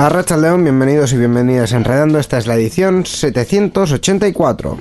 [0.00, 2.18] Arracha León, bienvenidos y bienvenidas a Enredando.
[2.18, 4.78] Esta es la edición 784.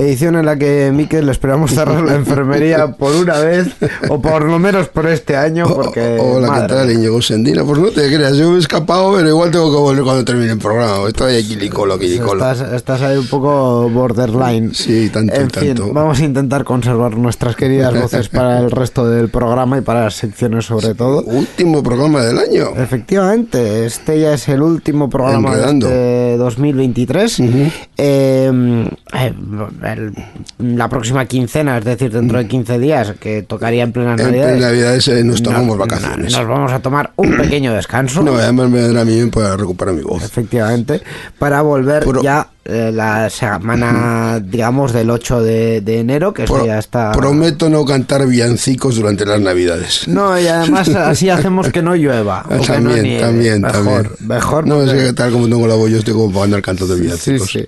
[0.00, 3.66] Edición en la que, Miquel, esperamos cerrar la enfermería por una vez,
[4.08, 6.16] o por lo menos por este año, porque...
[6.18, 6.90] Hola, madre ¿qué tal.
[6.92, 7.64] Íñigo Sendina?
[7.64, 10.52] Pues no te creas, yo me he escapado, pero igual tengo que volver cuando termine
[10.52, 11.06] el programa.
[11.06, 12.50] Estoy aquí licolo, aquí licolo.
[12.50, 14.74] Estás, estás ahí un poco borderline.
[14.74, 15.92] Sí, tanto, En fin, tanto.
[15.92, 20.14] vamos a intentar conservar nuestras queridas voces para el resto del programa y para las
[20.14, 21.22] secciones sobre todo.
[21.24, 22.70] Último programa del año.
[22.74, 25.88] Efectivamente, este ya es el último programa Enredando.
[25.88, 27.40] de este 2023.
[27.98, 29.34] Eh, eh,
[29.92, 30.12] el-
[30.58, 35.04] la próxima quincena, es decir, dentro de 15 días, que tocaría en plenas En Navidades.
[35.04, 36.32] plena eh, nos tomamos vacaciones.
[36.36, 38.22] Nos vamos a tomar un pequeño descanso.
[38.22, 40.22] No, además me vendrá a mí para recuperar mi voz.
[40.24, 41.00] Efectivamente,
[41.38, 46.78] para volver ya eh, la semana, digamos, del 8 de, de enero, que Pro- ya
[46.78, 47.12] está...
[47.12, 50.06] Prometo no cantar villancicos durante las Navidades.
[50.08, 52.44] No, y además así hacemos que no llueva.
[52.46, 53.20] o que no también, nieve.
[53.20, 54.10] también, mejor, también.
[54.28, 54.66] Mejor.
[54.66, 56.94] No, es porque- que tal como tengo la voz, yo estoy como para andar cantando
[56.96, 57.50] Sí, villancicos.
[57.50, 57.66] sí.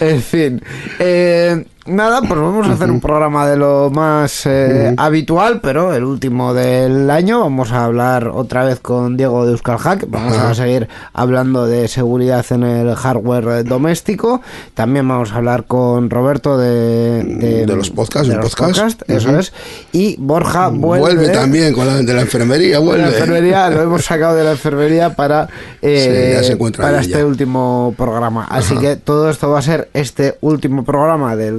[0.00, 0.62] En fin.
[0.98, 6.04] Eh, nada, pues vamos a hacer un programa de lo más eh, habitual, pero el
[6.04, 7.40] último del año.
[7.40, 10.06] Vamos a hablar otra vez con Diego de Euskal Hack.
[10.08, 14.40] Vamos a seguir hablando de seguridad en el hardware doméstico.
[14.74, 17.22] También vamos a hablar con Roberto de,
[17.66, 19.00] De los podcasts, de un los podcast.
[19.00, 19.52] podcasts, eso es.
[19.92, 21.04] Y Borja vuelve.
[21.04, 23.02] Vuelve también con la de la enfermería, de vuelve.
[23.02, 25.48] la enfermería, lo hemos sacado de la enfermería para,
[25.82, 28.46] eh, Sí, para este último programa.
[28.48, 28.80] Así Ajá.
[28.80, 31.58] que todo esto va a ser este último programa del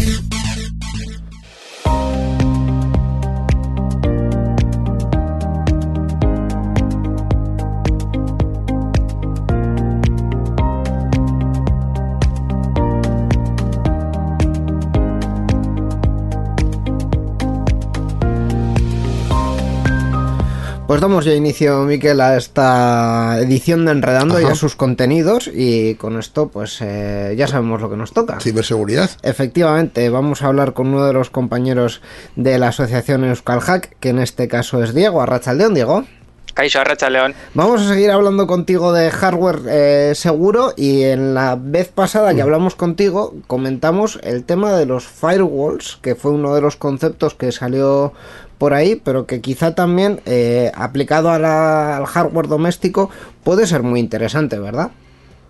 [20.91, 25.49] Pues damos ya inicio, Miquel, a esta edición de Enredando y a sus contenidos.
[25.53, 28.41] Y con esto, pues eh, ya sabemos lo que nos toca.
[28.41, 29.09] Ciberseguridad.
[29.23, 32.01] Efectivamente, vamos a hablar con uno de los compañeros
[32.35, 35.75] de la asociación Euskal Hack, que en este caso es Diego Arrachaldeón.
[35.75, 36.03] Diego.
[36.53, 37.33] Caixo Arracha León.
[37.53, 42.41] Vamos a seguir hablando contigo de hardware eh, seguro y en la vez pasada que
[42.41, 47.53] hablamos contigo comentamos el tema de los firewalls, que fue uno de los conceptos que
[47.53, 48.11] salió
[48.61, 53.09] por ahí, pero que quizá también eh, aplicado al hardware doméstico
[53.43, 54.91] puede ser muy interesante, ¿verdad?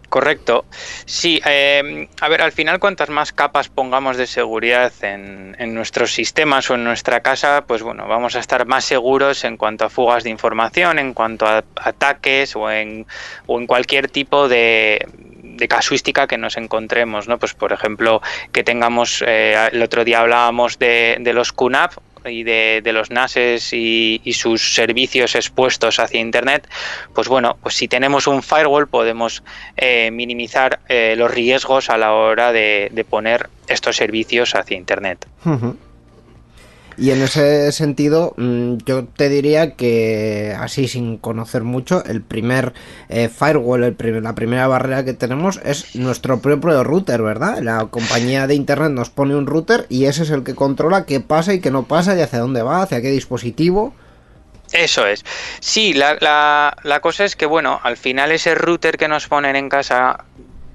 [0.08, 0.64] Correcto.
[1.04, 6.14] Sí, eh, a ver, al final cuantas más capas pongamos de seguridad en, en nuestros
[6.14, 9.90] sistemas o en nuestra casa, pues bueno, vamos a estar más seguros en cuanto a
[9.90, 13.06] fugas de información, en cuanto a ataques o en,
[13.46, 15.06] o en cualquier tipo de,
[15.44, 17.38] de casuística que nos encontremos, ¿no?
[17.40, 18.22] Pues por ejemplo,
[18.54, 21.92] que tengamos, eh, el otro día hablábamos de, de los QNAP
[22.26, 26.68] y de, de los NASes y, sus servicios expuestos hacia Internet,
[27.14, 29.44] pues bueno, pues si tenemos un firewall podemos
[29.78, 35.28] eh, minimizar eh, los riesgos a la hora de, poner estos servicios hacia Internet.
[36.98, 42.74] Y en ese sentido, mm, yo te diría que, así sin conocer mucho, el primer
[43.10, 47.60] eh, firewall, el primer- la primera barrera que tenemos es nuestro propio router, ¿verdad?
[47.60, 51.22] La compañía de internet nos pone un router y ese es el que controla qué
[51.22, 53.94] pasa y qué no pasa y hacia dónde va, hacia qué dispositivo.
[54.74, 55.24] Eso es.
[55.60, 59.56] Sí, la, la- la cosa es que, bueno, al final ese router que nos ponen
[59.56, 60.24] en casa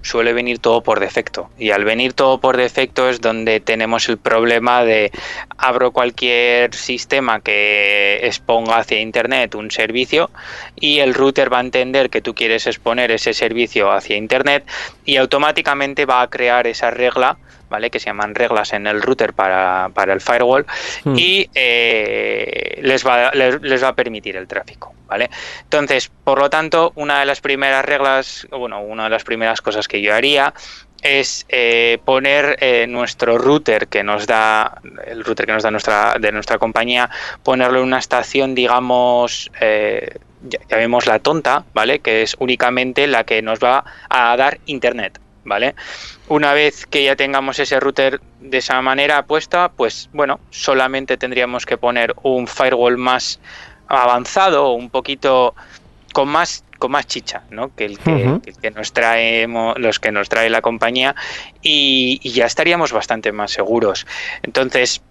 [0.06, 1.50] suele venir todo por defecto.
[1.58, 5.10] Y al venir todo por defecto es donde tenemos el problema de
[5.58, 10.30] abro cualquier sistema que exponga hacia Internet un servicio
[10.78, 14.64] y el router va a entender que tú quieres exponer ese servicio hacia Internet
[15.04, 17.90] y automáticamente va a crear esa regla ¿vale?
[17.90, 20.66] Que se llaman reglas en el router para, el firewall
[21.04, 21.14] Hmm.
[21.16, 25.30] y eh, les, va, les, les va a permitir el tráfico, ¿vale?
[25.62, 29.88] Entonces, por lo tanto, una de las primeras reglas, bueno, una de las primeras cosas
[29.88, 30.54] que yo haría
[31.02, 36.16] es eh, poner eh, nuestro router que nos da el router que nos da nuestra
[36.18, 37.10] de nuestra compañía
[37.42, 39.52] ponerlo en una estación digamos
[40.70, 45.74] llamémosla tonta vale que es únicamente la que nos va a dar internet vale
[46.28, 51.66] una vez que ya tengamos ese router de esa manera puesta pues bueno solamente tendríamos
[51.66, 53.40] que poner un firewall más
[53.88, 55.54] avanzado un poquito
[56.12, 57.74] con más con más chicha ¿no?
[57.74, 61.14] que el que, el nos traemos los que nos trae la compañía
[61.62, 64.06] y, y ya estaríamos bastante más seguros
[64.42, 65.02] entonces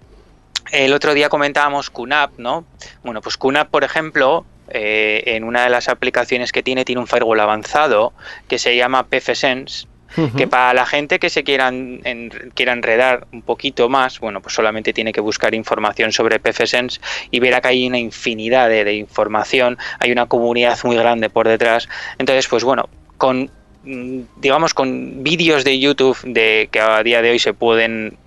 [0.72, 2.66] el otro día comentábamos QNAP, ¿no?
[3.04, 7.08] Bueno, pues QNAP, por ejemplo, eh, en una de las aplicaciones que tiene, tiene un
[7.08, 8.14] firewall avanzado
[8.48, 9.88] que se llama PFSense,
[10.38, 14.54] que para la gente que se quieran en- quiera enredar un poquito más, bueno, pues
[14.56, 17.00] solamente tiene que buscar información sobre PFSense
[17.32, 21.48] y verá que hay una infinidad de, de información, hay una comunidad muy grande por
[21.48, 21.90] detrás.
[22.18, 22.88] Entonces, pues bueno,
[23.18, 23.50] con
[23.84, 28.18] mm, digamos con vídeos de YouTube de que a día de hoy se pueden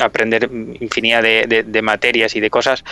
[0.00, 0.50] aprender
[0.80, 2.84] infinidad de, de- materias y de cosas,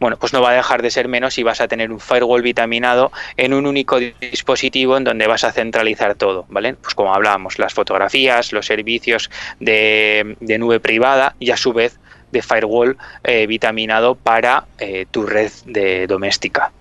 [0.00, 2.42] bueno, pues no va a dejar de ser menos y vas a tener un firewall
[2.42, 6.74] vitaminado en un único dispositivo en donde vas a centralizar todo, ¿vale?
[6.74, 9.30] Pues como hablábamos, las fotografías, los servicios
[9.60, 11.98] de, de nube privada y a su vez
[12.32, 16.72] de firewall eh, vitaminado para eh, tu red de doméstica.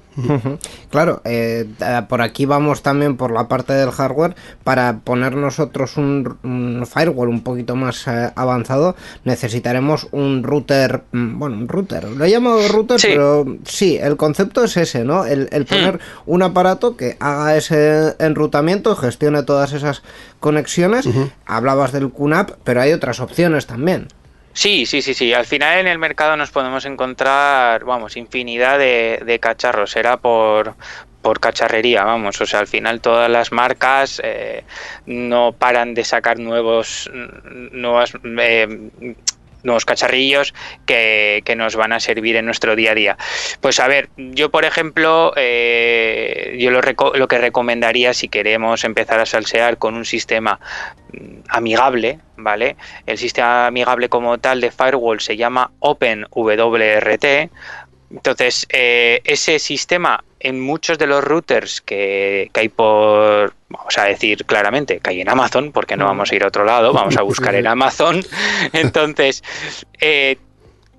[0.89, 1.67] Claro, eh,
[2.07, 4.35] por aquí vamos también por la parte del hardware.
[4.63, 11.03] Para poner nosotros un, un firewall un poquito más eh, avanzado, necesitaremos un router.
[11.11, 12.05] mm, Bueno, un router.
[12.05, 13.07] Lo he llamado router, Sí.
[13.09, 15.25] pero sí, el concepto es ese, ¿no?
[15.25, 20.01] El, el poner un aparato que haga ese enrutamiento, gestione todas esas
[20.39, 21.07] conexiones.
[21.45, 24.07] Hablabas del QNAP, pero hay otras opciones también.
[24.53, 25.33] Sí, sí, sí, sí.
[25.33, 29.91] Al final en el mercado nos podemos encontrar, vamos, infinidad de, cacharros.
[29.91, 30.75] Será por,
[31.21, 32.41] por cacharrería, vamos.
[32.41, 34.63] O sea, al final todas las marcas eh,
[35.05, 37.09] no paran de sacar nuevos,
[37.71, 39.15] nuevas, eh,
[39.63, 40.53] nuevos cacharrillos
[40.85, 43.17] que, que nos van a servir en nuestro día a día.
[43.61, 46.81] Pues a ver, yo por ejemplo, eh, yo lo,
[47.13, 50.59] lo que recomendaría si queremos empezar a salsear con un sistema
[51.13, 52.75] mm, amigable, ¿vale?
[53.05, 57.25] El sistema amigable como tal de firewall se llama OpenWRT.
[58.11, 64.05] Entonces, eh, ese sistema en muchos de los routers que, que hay por, vamos a
[64.05, 67.17] decir claramente, que hay en Amazon, porque no vamos a ir a otro lado, vamos
[67.17, 68.21] a buscar en Amazon.
[68.73, 69.43] Entonces,
[69.99, 70.37] eh,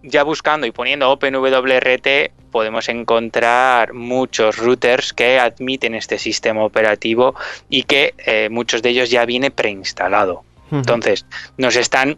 [0.02, 7.34] ya buscando y poniendo OpenWRT podemos encontrar muchos routers que admiten este sistema operativo
[7.68, 10.42] y que eh, muchos de ellos ya viene preinstalado.
[10.72, 11.26] Entonces,
[11.56, 12.16] nos están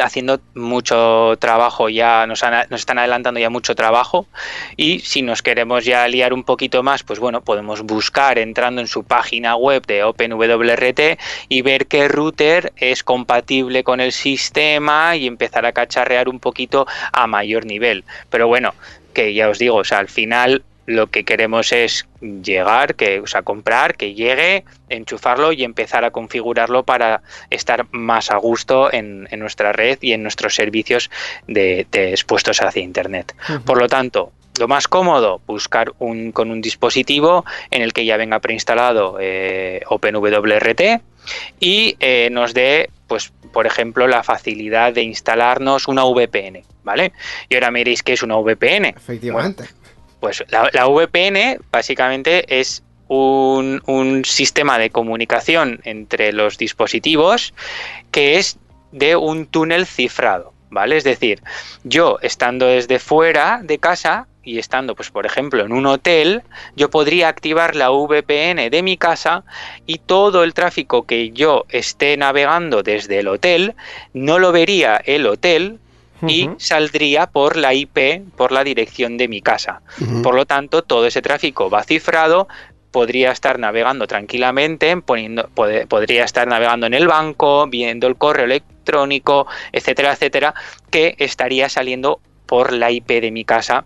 [0.00, 4.26] haciendo mucho trabajo ya, nos, nos están adelantando ya mucho trabajo
[4.76, 8.86] y si nos queremos ya liar un poquito más, pues bueno, podemos buscar entrando en
[8.86, 15.26] su página web de OpenWRT y ver qué router es compatible con el sistema y
[15.26, 18.04] empezar a cacharrear un poquito a mayor nivel.
[18.30, 18.74] Pero bueno,
[19.12, 23.26] que ya os digo, o sea, al final lo que queremos es llegar, que, o
[23.26, 29.28] sea, comprar, que llegue, enchufarlo y empezar a configurarlo para estar más a gusto en,
[29.30, 31.10] en nuestra red y en nuestros servicios
[31.46, 33.34] de, de expuestos hacia Internet.
[33.64, 38.16] Por lo tanto, lo más cómodo, buscar un, con un dispositivo en el que ya
[38.16, 41.02] venga preinstalado eh, OpenWRT
[41.58, 47.12] y eh, nos dé, pues, por ejemplo, la facilidad de instalarnos una VPN, ¿vale?
[47.48, 48.86] Y ahora me diréis qué es una VPN.
[48.96, 49.64] Efectivamente.
[50.24, 57.52] Pues la, VPN básicamente es un, un sistema de comunicación entre los dispositivos
[58.10, 58.56] que es
[58.90, 60.96] de un túnel cifrado, ¿vale?
[60.96, 61.42] Es decir,
[61.82, 66.42] yo estando desde fuera de casa y estando, pues por ejemplo, en un hotel,
[66.74, 69.44] yo podría activar la VPN de mi casa
[69.84, 73.74] y todo el tráfico que yo esté navegando desde el hotel
[74.14, 75.80] no lo vería el hotel
[76.28, 79.82] y saldría por la IP, por la dirección de mi casa.
[80.22, 82.48] Por lo tanto, todo ese tráfico va cifrado,
[82.90, 89.46] podría estar navegando tranquilamente, poniendo, podría estar navegando en el banco, viendo el correo electrónico,
[89.72, 90.54] etcétera, etcétera,
[90.90, 93.84] que estaría saliendo por la IP de mi casa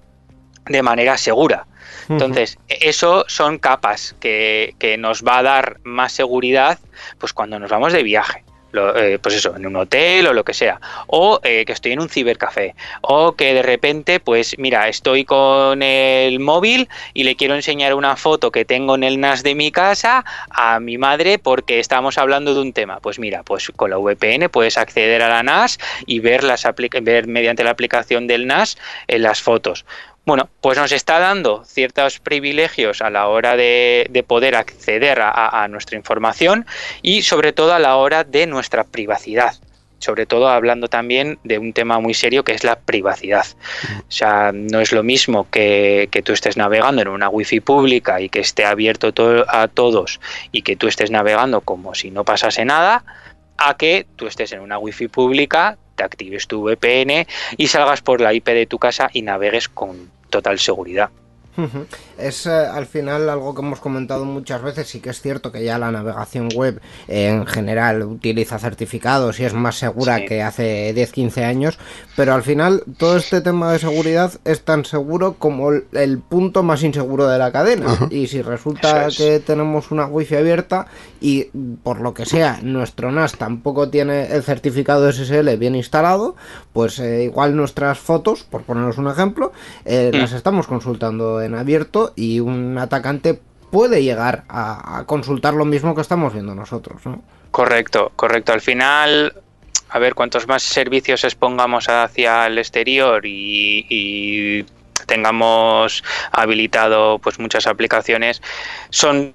[0.67, 1.67] de manera segura.
[2.11, 6.79] Entonces, eso son capas que, que nos va a dar más seguridad
[7.19, 8.45] pues cuando nos vamos de viaje.
[8.73, 11.93] Lo, eh, pues eso, en un hotel o lo que sea, o eh, que estoy
[11.93, 17.35] en un cibercafé, o que de repente, pues mira, estoy con el móvil y le
[17.37, 21.39] quiero enseñar una foto que tengo en el NAS de mi casa a mi madre
[21.39, 23.01] porque estamos hablando de un tema.
[23.01, 26.67] Pues mira, pues con la VPN puedes acceder a la NAS y ver, las
[27.03, 29.85] ver mediante la aplicación del NAS eh, las fotos.
[30.29, 35.67] Bueno, pues nos está dando ciertos privilegios a la hora de, de poder acceder a,
[35.69, 36.67] nuestra información
[37.01, 39.55] y sobre todo a la hora de nuestra privacidad.
[40.01, 43.47] Sobre todo hablando también de un tema muy serio que es la privacidad.
[44.01, 48.29] O sea, no es lo mismo que, tú estés navegando en una wifi pública y
[48.29, 50.21] que esté abierto to- a todos
[50.53, 53.03] y que tú estés navegando como si no pasase nada,
[53.57, 58.21] a que tú estés en una wifi pública, te actives tu VPN y salgas por
[58.21, 61.11] la IP de tu casa y navegues con total seguridad.
[62.17, 65.65] Es eh, al final algo que hemos comentado muchas veces, sí que es cierto que
[65.65, 70.27] ya la navegación web eh, en general utiliza certificados y es más segura Sí.
[70.27, 71.79] que hace 10-15 años,
[72.17, 76.63] pero al final todo este tema de seguridad es tan seguro como el, el punto
[76.63, 78.09] más inseguro de la cadena.
[78.11, 79.17] Y si resulta es.
[79.17, 80.87] que tenemos una wifi abierta
[81.21, 81.45] y
[81.83, 86.37] por lo que sea nuestro NAS tampoco tiene el certificado SSL bien instalado,
[86.73, 89.53] pues eh, igual nuestras fotos, por poneros un ejemplo,
[89.85, 90.17] eh, Mm.
[90.17, 93.41] las estamos consultando en abierto y un atacante
[93.71, 97.23] puede llegar a, consultar lo mismo que estamos viendo nosotros, ¿no?
[97.51, 98.53] Correcto, correcto.
[98.53, 99.35] Al final,
[99.91, 104.65] a ver, cuantos más servicios expongamos hacia el exterior y, y
[105.07, 108.43] tengamos habilitado pues muchas aplicaciones,
[108.91, 109.35] son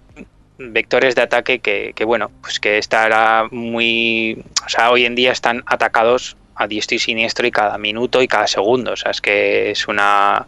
[0.58, 5.32] vectores de ataque que, que, bueno, pues que estará muy, o sea, hoy en día
[5.32, 9.22] están atacados a diestro y siniestro y cada minuto y cada segundo, o sea, es
[9.22, 10.46] que es una,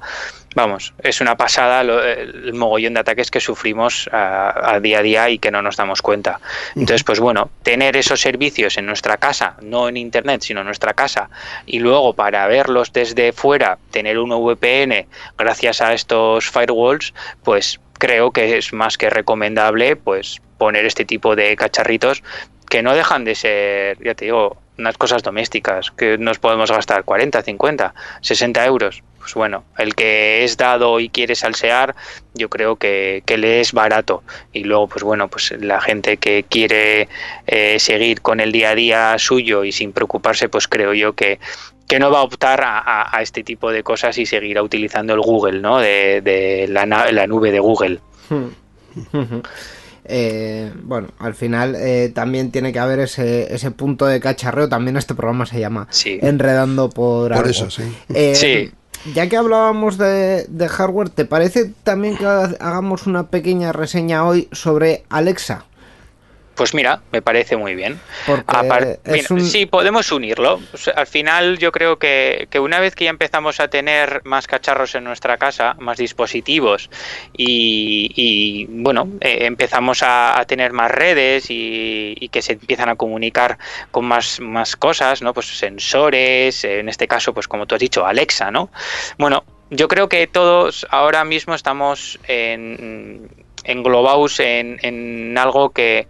[0.56, 5.02] vamos, es una pasada lo- el mogollón de ataques que sufrimos a, a día a
[5.04, 6.40] día y que no nos damos cuenta.
[6.76, 10.94] Entonces, pues bueno, tener esos servicios en nuestra casa, no en internet, sino en nuestra
[10.94, 11.30] casa,
[11.66, 15.08] y luego para verlos desde fuera, tener un VPN
[15.38, 21.36] gracias a estos firewalls, pues creo que es más que recomendable pues poner este tipo
[21.36, 22.24] de cacharritos
[22.70, 27.04] que no dejan de ser, ya te digo, unas cosas domésticas, que nos podemos gastar
[27.04, 29.04] 40, 50, 60 euros.
[29.26, 31.96] Pues bueno, el que es dado y quiere salsear,
[32.36, 34.22] yo creo que, que le es barato.
[34.54, 37.08] Y luego, pues bueno, pues la gente que quiere
[37.48, 41.40] eh, seguir con el día a día suyo y sin preocuparse, pues creo yo que,
[41.88, 45.16] que no va a optar a, a- a este tipo de cosas y seguirá utilizando
[45.16, 45.80] el Google, ¿no?
[45.80, 48.00] De, de la, la nube de Google.
[48.30, 49.42] Ujú.
[50.08, 54.70] Eh, bueno, al final eh, también tiene que haber ese, ese punto de cacharreo.
[54.70, 56.20] También este programa se llama Sí.
[56.22, 57.50] Enredando por, Por algo.
[57.50, 57.84] eso, sí.
[58.14, 58.72] Eh, Sí.
[59.14, 64.48] Ya que hablábamos de, hardware, ¿te parece también que ha- hagamos una pequeña reseña hoy
[64.52, 65.66] sobre Alexa?
[66.56, 68.00] Pues mira, me parece muy bien.
[69.06, 70.62] Mira, un- Sí, podemos unirlo.
[70.74, 74.22] O sea, al final yo creo que, que una vez que ya empezamos a tener
[74.24, 76.90] más cacharros en nuestra casa, más dispositivos
[77.34, 82.88] y, y, bueno, eh, empezamos a, a tener más redes y, y que se empiezan
[82.88, 83.58] a comunicar
[83.92, 85.34] con más, más cosas, ¿no?
[85.34, 88.70] Pues sensores, en este caso, pues como tú has dicho, Alexa, ¿no?
[89.18, 93.30] Bueno, yo creo que todos ahora mismo estamos en,
[93.64, 96.08] englobados en, en algo que,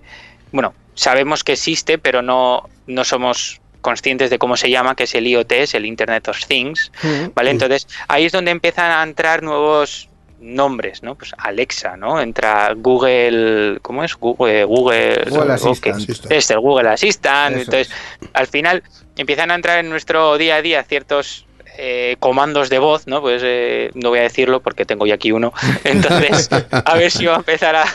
[0.56, 5.14] bueno, sabemos que existe, pero no, no somos conscientes de cómo se llama, que es
[5.14, 7.34] el IoT, es el Internet of Things, Ujú.
[7.36, 7.52] ¿vale?
[7.52, 10.10] Entonces, ahí es donde empiezan a entrar nuevos
[10.40, 11.16] nombres, ¿no?
[11.16, 12.22] Pues Alexa, ¿no?
[12.22, 14.16] Entra Google, ¿cómo es?
[14.16, 15.50] Google, Google, Google ok.
[15.52, 16.32] Assistant.
[16.32, 17.56] Este, el Google Assistant.
[17.58, 17.94] Eso Entonces,
[18.34, 18.84] al final
[19.18, 21.46] empiezan a entrar en nuestro día a día ciertos
[21.78, 23.22] eh, comandos de voz, ¿no?
[23.22, 25.54] Pues eh, no voy a decirlo porque tengo ya aquí uno.
[25.84, 27.86] Entonces, a ver si va a empezar a,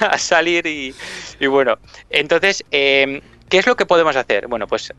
[0.00, 0.94] a salir y,
[1.40, 1.78] y bueno.
[2.10, 4.46] Entonces, eh, ¿qué es lo que podemos hacer?
[4.48, 4.92] Bueno, pues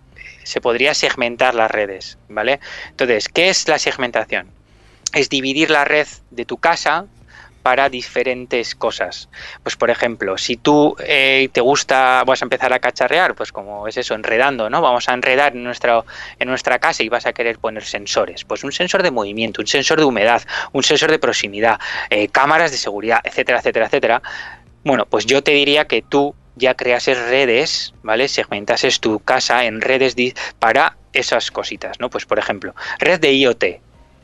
[0.44, 2.60] se podría segmentar las redes, ¿vale?
[2.90, 4.48] Entonces, ¿qué es la segmentación?
[5.14, 7.06] Es dividir la red de tu casa
[7.64, 9.30] para diferentes cosas.
[9.64, 13.88] Pues por ejemplo, si tú eh, te gusta, vas a empezar a cacharrear, pues como
[13.88, 14.82] es eso, enredando, ¿no?
[14.82, 16.04] Vamos a enredar en nuestra,
[16.38, 18.44] en nuestra casa y vas a querer poner sensores.
[18.44, 20.44] Pues un sensor de movimiento, un sensor de humedad,
[20.74, 21.80] un sensor de proximidad,
[22.10, 24.22] eh, cámaras de seguridad, etcétera, etcétera, etcétera.
[24.84, 28.28] Bueno, pues yo te diría que tú ya creases redes, ¿vale?
[28.28, 30.16] Segmentases tu casa en redes
[30.60, 32.10] para esas cositas, ¿no?
[32.10, 33.64] Pues por ejemplo, red de IoT,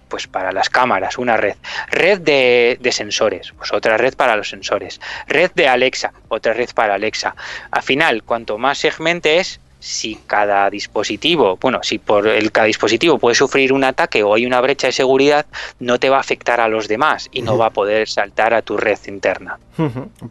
[0.10, 1.56] pues para las cámaras, una red.
[1.90, 5.00] Red de, de sensores, pues otra red para los sensores.
[5.28, 7.36] Red de Alexa, otra red para Alexa.
[7.72, 13.36] Al final, cuanto más segmentes, si cada dispositivo, bueno, si por el cada dispositivo puede
[13.36, 15.46] sufrir un ataque o hay una brecha de seguridad,
[15.80, 18.62] no te va a afectar a los demás y no va a poder saltar a
[18.62, 19.58] tu red interna.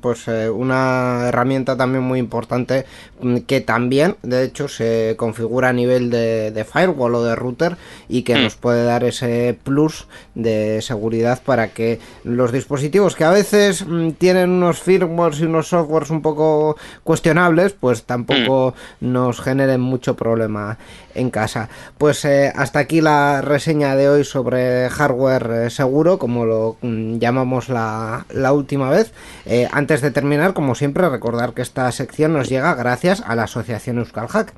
[0.03, 2.85] Pues eh, una herramienta también muy importante
[3.23, 7.77] mm, que también, de hecho, se configura a nivel de, de firewall o de router
[8.11, 8.43] y que Mm.
[8.43, 14.11] nos puede dar ese plus de seguridad para que los dispositivos que a veces mm,
[14.13, 20.79] tienen unos firmwares y unos softwares un poco cuestionables, pues tampoco nos generen mucho problema
[21.15, 21.69] en casa.
[21.99, 27.19] Pues eh, hasta aquí la reseña de hoy sobre hardware eh, seguro, como lo mm,
[27.19, 29.13] llamamos la, la última vez.
[29.47, 33.45] Eh, antes de terminar, como siempre, recordar que esta sección nos llega gracias a la
[33.45, 34.53] asociación Euskal Hack.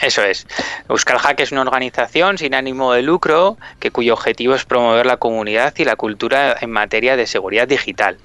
[0.00, 0.46] Eso es.
[0.88, 5.16] Euskal Hack es una organización sin ánimo de lucro que cuyo objetivo es promover la
[5.16, 8.18] comunidad y la cultura en materia de seguridad digital.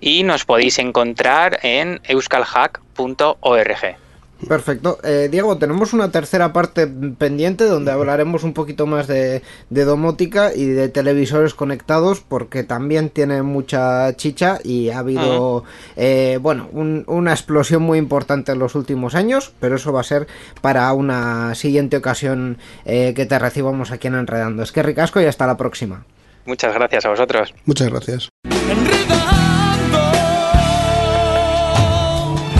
[0.00, 4.07] Y nos podéis encontrar en euskalhack.org.
[4.46, 4.98] Perfecto.
[5.02, 10.54] Eh, Diego, tenemos una tercera parte pendiente donde hablaremos un poquito más de, de domótica
[10.54, 15.64] y de televisores conectados porque también tiene mucha chicha y ha habido,
[15.96, 20.04] eh, bueno, un- una explosión muy importante en los últimos años, pero eso va a
[20.04, 20.28] ser
[20.60, 24.62] para una siguiente ocasión eh, que te recibamos aquí en Enredando.
[24.62, 26.04] Es que ricasco y hasta la próxima.
[26.46, 27.52] Muchas gracias a vosotros.
[27.66, 28.28] Muchas gracias.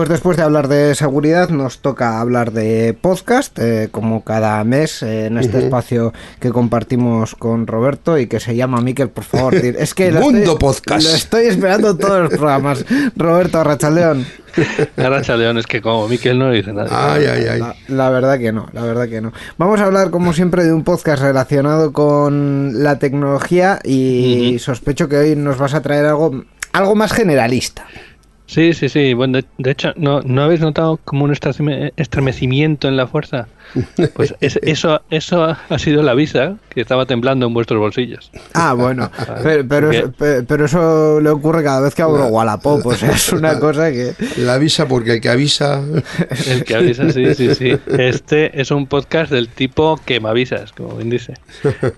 [0.00, 5.02] Pues después de hablar de seguridad nos toca hablar de podcast, eh, como cada mes
[5.02, 9.54] eh, en este espacio que compartimos con Roberto y que se llama Miquel, por favor.
[9.56, 11.06] Es que lo Mundo estoy, Podcast.
[11.06, 12.82] Lo estoy esperando todos los programas.
[13.14, 14.24] Roberto Arrachaldeón.
[14.96, 16.88] Arracha León, es que como Miquel no dice nada.
[16.90, 17.60] Ay, ay, ay.
[17.60, 19.34] La, la verdad que no, la verdad que no.
[19.58, 25.18] Vamos a hablar como siempre de un podcast relacionado con la tecnología y sospecho que
[25.18, 27.84] hoy nos vas a traer algo, algo más generalista.
[28.50, 29.14] Sí, sí, sí.
[29.14, 33.46] Bueno, de, de hecho, ¿no, ¿no habéis notado como un estreme- estremecimiento en la fuerza?
[34.14, 38.32] Pues es- eso, eso ha sido la visa que estaba temblando en vuestros bolsillos.
[38.54, 39.08] Ah, bueno,
[39.44, 43.12] pero, pero, eso, pe- pero eso le ocurre cada vez que abro Wallapop, o sea,
[43.12, 44.14] es una cosa que...
[44.38, 45.80] La avisa porque el que avisa.
[46.48, 47.78] El que avisa, sí, sí, sí.
[47.98, 51.34] Este es un podcast del tipo que me avisas, como bien dice.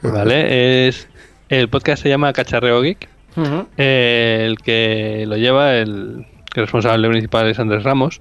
[0.03, 0.89] ¿Vale?
[0.89, 1.09] Es,
[1.49, 3.09] el podcast se llama Cacharreo Geek.
[3.79, 6.27] Eh, el que lo lleva, el,
[6.61, 8.21] el responsable principal es Andrés Ramos.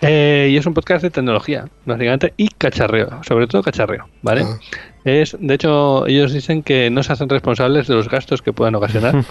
[0.00, 4.42] Eh, y es un podcast de tecnología, básicamente, y cacharreo, sobre todo cacharreo, ¿vale?
[4.44, 4.58] Ah.
[5.04, 8.74] Es, de hecho, ellos dicen que no se hacen responsables de los gastos que puedan
[8.74, 9.14] ocasionar.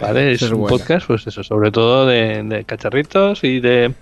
[0.00, 0.32] ¿Vale?
[0.32, 0.76] Es un buena.
[0.76, 3.92] podcast, pues eso, sobre todo de, de cacharritos y de,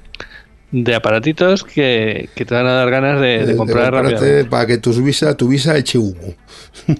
[0.72, 4.44] de aparatitos que, que te van a dar ganas de, de Eh, comprar rápidamente.
[4.46, 6.34] para que tus visa, tu visa eche humo.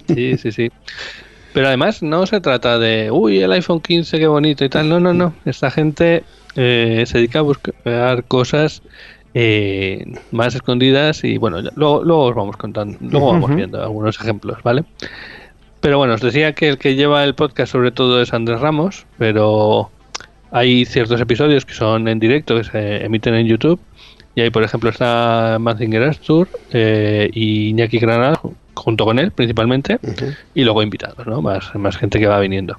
[0.07, 0.71] Sí, sí, sí.
[1.53, 4.87] Pero además no se trata de, uy, el iPhone 15, qué bonito y tal.
[4.89, 5.33] No, no, no.
[5.45, 6.23] Esta gente
[6.55, 8.81] eh, se dedica a buscar cosas
[9.33, 14.19] eh, más escondidas y bueno, ya- luego, luego os vamos contando, luego vamos viendo algunos
[14.19, 14.83] ejemplos, ¿vale?
[15.81, 19.05] Pero bueno, os decía que el que lleva el podcast sobre todo es Andrés Ramos,
[19.17, 19.89] pero
[20.51, 23.79] hay ciertos episodios que son en directo, que se emiten en YouTube.
[24.35, 28.39] Y ahí, por ejemplo, está Mazinger Astur eh, y Iñaki Granada,
[28.75, 29.99] junto con él principalmente,
[30.53, 31.41] y luego invitados, ¿no?
[31.41, 32.77] Más, más gente que va viniendo.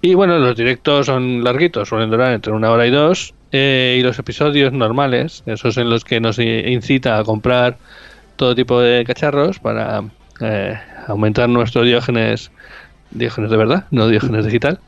[0.00, 3.34] Y bueno, los directos son larguitos, suelen durar entre una hora y dos.
[3.50, 7.78] eh, y los episodios normales, esos en los que nos incita a comprar
[8.36, 10.04] todo tipo de cacharros para
[10.40, 12.52] eh, aumentar nuestro diógenes,
[13.10, 14.78] diógenes de verdad, no diógenes digital.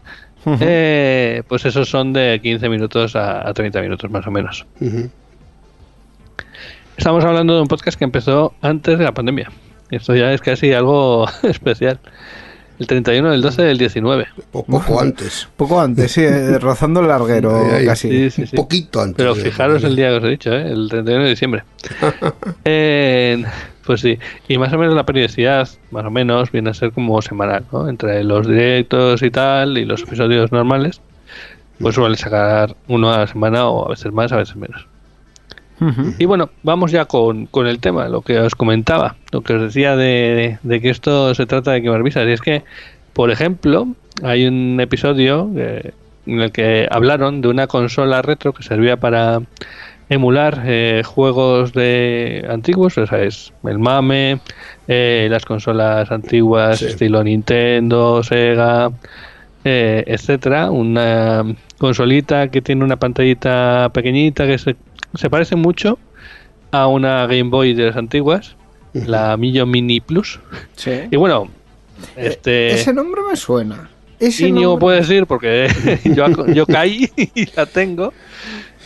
[0.60, 4.64] eh, pues esos son de 15 minutos a, a 30 minutos más o menos.
[6.96, 9.50] Estamos hablando de un podcast que empezó antes de la pandemia.
[9.90, 11.98] Esto ya es casi algo especial.
[12.78, 14.26] El 31 del 12 del 19.
[14.50, 15.46] Po- poco antes.
[15.56, 18.08] Poco antes, sí, eh, rozando el larguero casi.
[18.08, 18.56] Sí, sí, sí.
[18.56, 19.16] Un poquito antes.
[19.18, 20.66] Pero fijaros el día que os he dicho, ¿eh?
[20.70, 21.64] el 31 de diciembre.
[22.64, 23.44] Eh,
[23.84, 27.20] pues sí, y más o menos la periodicidad, más o menos, viene a ser como
[27.22, 27.88] semanal, ¿no?
[27.88, 31.00] Entre los directos y tal, y los episodios normales,
[31.80, 34.86] pues suele sacar uno a la semana o a veces más, a veces menos.
[36.18, 39.62] Y bueno, vamos ya con, con el tema, lo que os comentaba, lo que os
[39.62, 42.26] decía de, de que esto se trata de quemar visas.
[42.26, 42.62] Y es que,
[43.12, 43.88] por ejemplo,
[44.22, 45.92] hay un episodio eh,
[46.26, 49.40] en el que hablaron de una consola retro que servía para,
[50.10, 54.40] emular eh, juegos de antiguos, o sea, es el mame,
[54.88, 56.86] eh, las consolas antiguas Sí.
[56.86, 58.90] estilo Nintendo, Sega,
[59.64, 61.44] eh, etcétera, una
[61.78, 64.76] consolita que tiene una pantallita pequeñita que se,
[65.14, 65.98] se parece mucho
[66.70, 68.56] a una Game Boy de las antiguas,
[68.92, 70.40] la Millo Mini Plus.
[70.76, 70.92] Sí.
[71.10, 71.48] Y bueno,
[72.16, 73.88] este Ese nombre me suena.
[74.18, 75.68] Ese Íñigo nombre- puede decir porque
[76.04, 78.12] yo, yo caí y la tengo.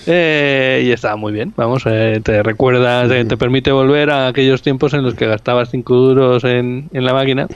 [0.07, 4.61] Eh, y está muy bien, vamos, eh, te recuerda, te, te permite volver a aquellos
[4.61, 7.49] tiempos en los que gastabas 5 duros en, en la máquina.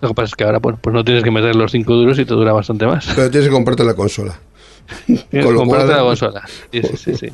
[0.00, 2.18] Lo que pasa es que ahora bueno, pues no tienes que meter los 5 duros
[2.18, 3.06] y te dura bastante más.
[3.14, 4.38] Pero tienes que comprarte la consola.
[5.06, 6.42] Tienes que comprarte cual- la consola.
[6.72, 7.28] Sí, sí, sí, sí.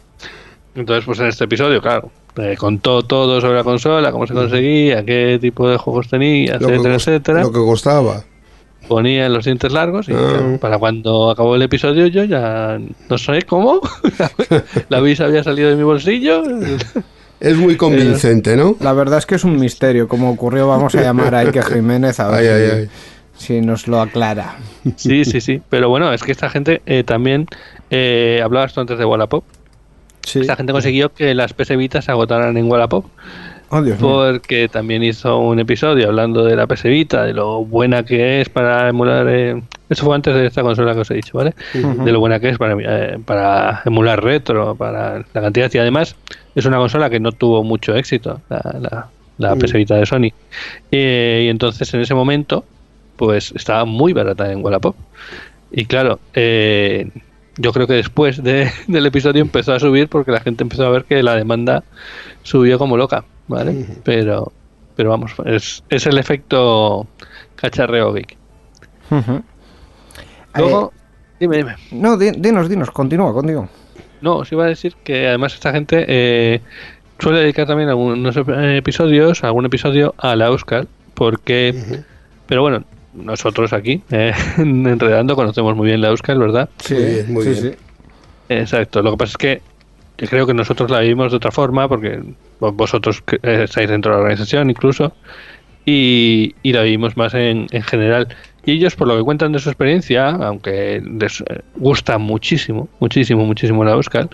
[0.75, 5.03] Entonces, pues en este episodio, claro, te contó todo sobre la consola, cómo se conseguía,
[5.07, 7.43] qué tipo de juegos tenía, Lo etcétera, etcétera.
[7.45, 8.25] lo que costaba.
[8.89, 10.59] ponía los dientes largos y Ah.
[10.61, 13.81] para cuando acabó el episodio yo ya no sé cómo
[14.91, 16.43] la visa había salido de mi bolsillo
[17.41, 18.77] Es muy convincente, ¿no?
[18.81, 20.09] La verdad es que es un misterio.
[20.09, 22.89] Como ocurrió, vamos a llamar a Ike Jiménez a ver Ay, si, ay, ay.
[23.37, 24.57] si nos lo aclara.
[24.97, 27.47] sí sí sí pero bueno es que esta gente eh, también
[27.91, 29.45] eh, hablabas tú antes de Wallapop
[30.25, 30.41] Sí.
[30.41, 33.05] esta gente consiguió que las PS Vita se agotaran en Wallapop
[33.69, 34.09] Oh, Dios mío.
[34.11, 38.49] porque también hizo un episodio hablando de la PS Vita, de lo buena que es
[38.49, 39.27] para emular.
[39.29, 41.55] eh, eso fue antes de esta consola que os he dicho, ¿vale?
[42.05, 45.71] De lo buena que es para, eh, para emular retro, para la cantidad.
[45.73, 46.17] Y además,
[46.55, 50.31] es una consola que no tuvo mucho éxito, la, la, la PS Vita de Sony.
[50.91, 52.65] Eh, y entonces, en ese momento,
[53.17, 54.97] pues estaba muy barata en Wallapop.
[55.71, 57.09] Y claro, eh,
[57.59, 60.91] yo creo que después de- del episodio empezó a subir porque la gente empezó a
[60.91, 61.85] ver que la demanda
[62.43, 63.73] subió como loca, ¿vale?
[64.05, 64.53] Pero,
[64.97, 67.07] pero vamos, es, es el efecto
[67.57, 68.37] cacharreo geek.
[71.39, 71.73] Dime, dime.
[71.73, 73.69] Eh, no, di- dinos, dinos, continúa, continúa.
[74.23, 76.61] No, os iba a decir que además esta gente eh,
[77.19, 81.75] suele dedicar también algunos ep- episodios, algún episodio a la Euskal, porque,
[82.47, 86.69] pero bueno, nosotros aquí, eh, en Enredando, conocemos muy bien la Euskal, ¿verdad?
[86.79, 87.63] Sí, Muy bien, muy sí, bien.
[87.63, 87.79] sí.
[88.49, 89.63] Exacto, lo que pasa es que
[90.19, 92.21] yo creo que nosotros la vivimos de otra forma, porque
[92.61, 95.13] vo- vosotros eh, estáis dentro de la organización incluso,
[95.85, 98.29] y, y la vivimos más en, en general.
[98.67, 101.43] Y ellos, por lo que cuentan de su experiencia, aunque les
[101.77, 104.29] gusta muchísimo, muchísimo, muchísimo la Euskal,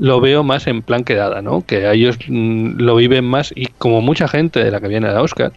[0.00, 1.64] lo veo más en plan quedada, ¿no?
[1.66, 5.08] Que a ellos mm, lo viven más y como mucha gente de la que viene
[5.08, 5.52] a la Euskal,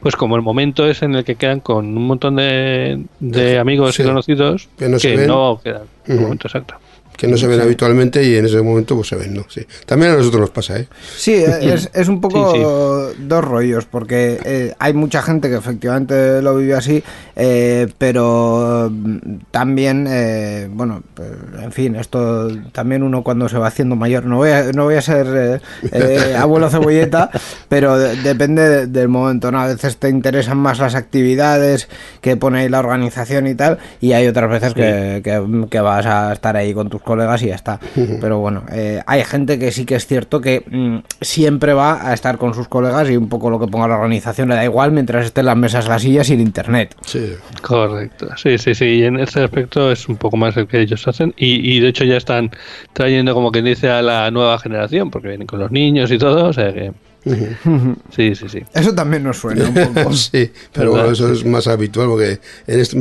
[0.00, 3.94] pues como el momento es en el que quedan con un montón de, de amigos
[3.94, 4.02] Sí.
[4.02, 5.26] y conocidos Que no se ven.
[5.28, 6.22] no quedan el Ujú.
[6.22, 6.76] momento exacto.
[7.16, 9.44] Que no se ven habitualmente y en ese momento pues se ven, ¿no?
[9.48, 9.66] Sí.
[9.86, 10.86] También a nosotros nos pasa, ¿eh?
[11.16, 16.42] Sí, es, es un poco Sí, dos rollos, porque eh, hay mucha gente que efectivamente
[16.42, 17.02] lo vive así,
[17.36, 19.18] eh, pero mm,
[19.50, 21.30] también, eh, bueno, pues,
[21.62, 24.94] en fin, esto también uno cuando se va haciendo mayor, no voy a, no voy
[24.96, 25.60] a ser eh,
[25.92, 27.30] eh, abuelo cebolleta,
[27.68, 29.60] pero de- depende de- del momento, ¿no?
[29.60, 31.88] A veces te interesan más las actividades
[32.20, 36.06] que pone ahí la organización y tal, y hay otras veces que, que- que vas
[36.06, 37.80] a estar ahí con tus colegas y ya está.
[38.20, 42.12] Pero bueno, eh, hay gente que sí que es cierto que mm, siempre va a
[42.12, 44.90] estar con sus colegas y un poco lo que ponga la organización le da igual
[44.90, 46.94] mientras estén las mesas, las sillas y el internet.
[47.06, 47.32] Sí.
[47.62, 51.06] Correcto, sí, sí, sí, y en ese aspecto es un poco más el que ellos
[51.06, 52.50] hacen y, y de hecho ya están
[52.92, 56.46] trayendo como quien dice a la nueva generación porque vienen con los niños y todo,
[56.46, 56.92] o sea que
[58.14, 58.62] sí, sí, sí.
[58.74, 60.12] Eso también nos suena un poco.
[60.14, 62.96] sí, pero bueno, eso es más habitual porque en este,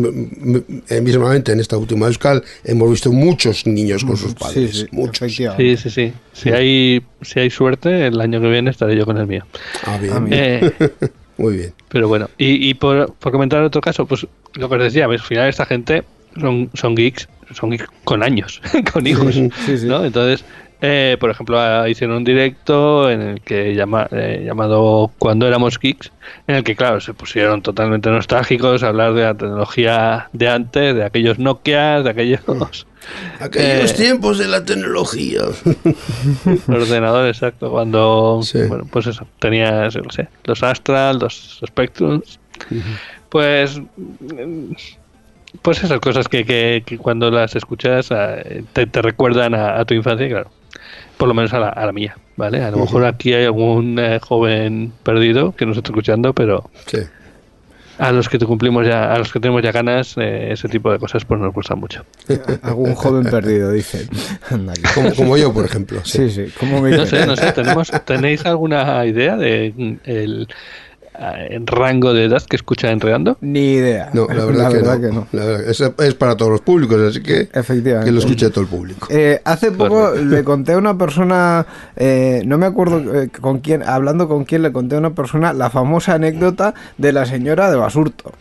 [1.02, 4.78] mismamente en esta última Euskal hemos visto muchos niños con sus Sí, padres.
[4.78, 5.22] sí, muchos.
[5.22, 5.78] efectivamente.
[5.78, 6.14] Sí, sí, sí.
[6.34, 9.46] Si hay, si hay suerte, el año que viene estaré yo con el mío.
[9.86, 10.14] Ah, bien.
[10.14, 10.26] Ah.
[10.32, 10.72] Eh,
[11.38, 11.74] Muy bien.
[11.90, 15.20] pero bueno, y, y por, por comentar otro caso, pues lo que os decía, al
[15.20, 16.04] final esta gente
[16.40, 18.62] son, son geeks, son geeks con años,
[18.94, 19.36] con hijos,
[19.66, 19.86] Sí, sí.
[19.86, 20.06] ¿no?
[20.06, 20.46] Entonces,
[20.82, 25.80] eh, por ejemplo, ah, hicieron un directo en el que llama, eh, llamado Cuando éramos
[25.80, 26.12] geeks,
[26.48, 30.96] en el que, claro, se pusieron totalmente nostálgicos a hablar de la tecnología de antes,
[30.96, 32.42] de aquellos Nokia, de aquellos
[33.40, 33.96] Aquellos Eh.
[33.96, 35.42] tiempos de la tecnología.
[36.68, 38.60] ordenadores, exacto, cuando, Sí.
[38.68, 42.40] bueno, pues eso, tenías, qué sé, los Astral, los Spectrums,
[43.30, 43.82] pues...
[45.62, 49.86] Pues esas cosas que, que, que cuando las escuchas eh, te, te recuerdan a, a
[49.86, 50.50] tu infancia, claro.
[51.18, 52.64] Por lo menos a la, a la mía, ¿vale?
[52.64, 56.98] A lo mejor aquí hay algún eh, joven perdido que nos está escuchando, pero Sí.
[57.98, 60.92] a los que te cumplimos ya, a los que tenemos ya ganas, eh, ese tipo
[60.92, 62.04] de cosas pues nos gustan mucho.
[62.64, 64.08] Algún joven perdido, dice.
[64.94, 66.02] Como, como yo, por ejemplo.
[66.04, 66.30] Sí.
[66.30, 70.48] Sí, me No sé, no sé, tenemos, ¿tenéis alguna idea de mm, el
[71.20, 73.38] eh, rango de edad que escucha Enredando?
[73.42, 74.10] Ni idea.
[74.14, 75.28] No, la verdad, que, no.
[75.32, 78.06] La verdad, es, es para todos los públicos, así que Efectivamente.
[78.06, 79.08] que lo escuche todo el público.
[79.10, 83.84] Eh, hace poco le conté a una persona, eh, no me acuerdo eh, con quién,
[83.84, 87.78] hablando con quién le conté a una persona la famosa anécdota de la señora de
[87.78, 88.34] Basurto.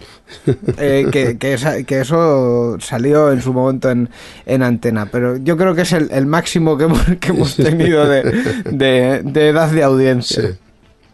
[0.79, 4.09] Eh, que, que, esa- que eso salió en su momento en,
[4.47, 8.07] en antena, pero yo creo que es el, el máximo que hemos, que hemos tenido
[8.09, 8.23] de,
[8.71, 10.43] de- de edad de audiencia.
[10.43, 10.49] Sí.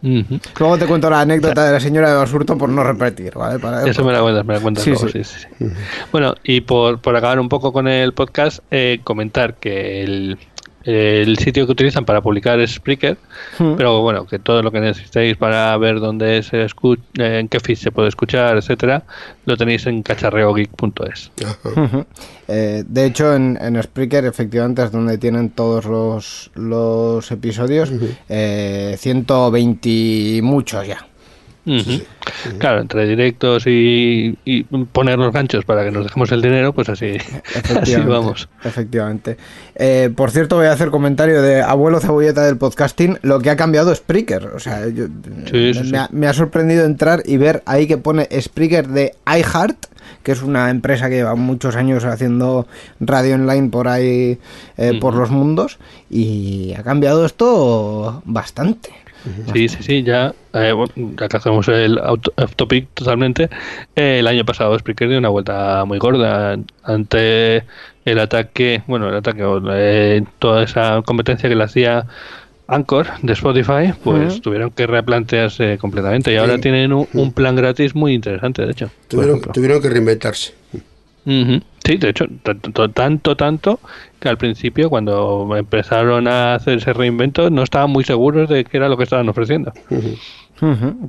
[0.03, 0.39] Ujú.
[0.59, 3.59] Luego te cuento la anécdota de la señora de Basurto por no repetir, ¿vale?
[3.59, 5.23] Para- Eso me la cuentas, me la cuentas Sí, luego, sí.
[5.23, 5.65] sí, sí, sí.
[6.11, 10.37] Bueno, y por, por acabar un poco con el podcast, eh, comentar que el,
[10.83, 13.17] el sitio que utilizan para publicar es Spreaker,
[13.59, 13.75] Mm.
[13.77, 17.75] pero bueno, que todo lo que necesitéis para ver dónde se escucha, en qué feed
[17.77, 19.03] se puede escuchar, etcétera,
[19.45, 21.31] lo tenéis en cacharreogeek.es.
[21.75, 22.05] Ujú.
[22.47, 27.91] Eh, de hecho, en, en Spreaker efectivamente es donde tienen todos los, los episodios.
[28.29, 31.05] eh, 120 y muchos ya.
[32.57, 36.89] Claro, entre directos y, y poner los ganchos para que nos dejemos el dinero, pues
[36.89, 37.17] así,
[37.81, 38.49] así vamos.
[38.63, 39.37] Efectivamente.
[39.75, 43.19] Eh, por cierto, voy a hacer comentario de abuelo cebolleta del podcasting.
[43.21, 44.47] Lo que ha cambiado Spreaker.
[44.47, 45.05] O sea, yo-
[45.51, 45.95] Sí, sí, me, sí.
[45.95, 49.85] Ha, me ha sorprendido entrar y ver ahí que pone Spreaker de iHeart,
[50.23, 52.67] que es una empresa que lleva muchos años haciendo
[52.99, 54.39] radio online por ahí,
[54.77, 55.77] eh, por los mundos.
[56.09, 58.89] Y ha cambiado esto bastante.
[59.53, 63.49] Sí, sí, sí, ya, eh, bueno, ya que hacemos el auto- off topic totalmente,
[63.95, 67.63] eh, el año pasado Spreaker dio una vuelta muy gorda ante
[68.05, 72.05] el ataque, bueno, el ataque, eh, toda esa competencia que le hacía
[72.67, 76.61] Anchor de Spotify, pues tuvieron que replantearse completamente y ahora Sí.
[76.61, 78.89] tienen un, un plan gratis muy interesante, de hecho.
[79.07, 80.53] Tuvieron, tuvieron que reinventarse.
[81.25, 81.61] Ujú.
[81.83, 83.79] Sí, de hecho, tanto, tanto, tanto
[84.19, 88.77] que al principio, cuando empezaron a hacer ese reinvento, no estaban muy seguros de qué
[88.77, 89.73] era lo que estaban ofreciendo.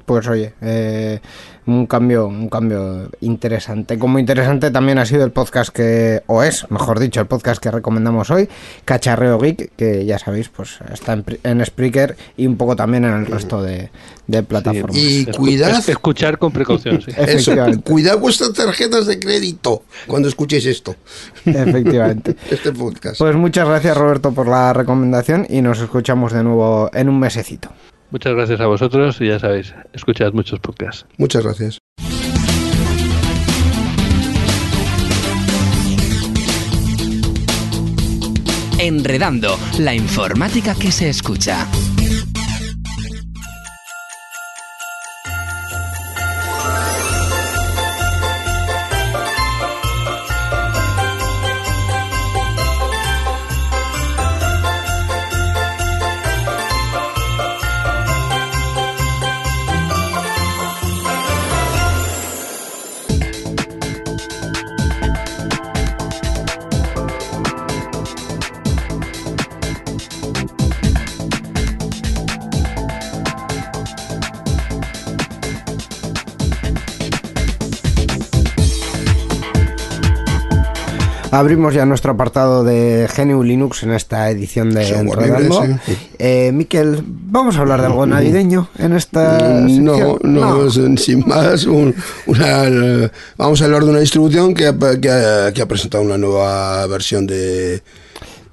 [0.07, 1.21] Pues oye, eh,
[1.67, 3.99] un cambio, un cambio interesante.
[3.99, 7.71] Como interesante también ha sido el podcast que, o es, mejor dicho, el podcast que
[7.71, 8.49] recomendamos hoy,
[8.85, 13.13] Cacharreo Geek, que ya sabéis, pues está en, en Spreaker y un poco también en
[13.13, 13.91] el resto de,
[14.27, 14.97] de plataformas.
[14.97, 17.11] Y cuidad, es- escuchar con precaución, sí.
[17.17, 17.91] eso, Efectivamente.
[17.91, 20.97] cuidad vuestras tarjetas de crédito cuando escuchéis esto,
[21.45, 22.37] Efectivamente.
[22.51, 23.19] este podcast.
[23.19, 27.69] Pues muchas gracias Roberto por la recomendación y nos escuchamos de nuevo en un mesecito.
[28.13, 31.07] Muchas gracias a vosotros y ya sabéis, escuchad muchos podcasts.
[31.17, 31.79] Muchas gracias.
[38.79, 41.67] Enredando, la informática que se escucha.
[81.33, 85.49] Abrimos ya nuestro apartado de GNU Linux en esta edición de libre,
[85.87, 85.97] sí.
[86.19, 90.19] Eh, Miquel, vamos a hablar de algo navideño en esta No, sección?
[90.25, 91.95] no, es, sin más, un-
[92.27, 94.67] una, vamos a hablar de una distribución que
[95.63, 97.83] ha presentado una nueva versión de...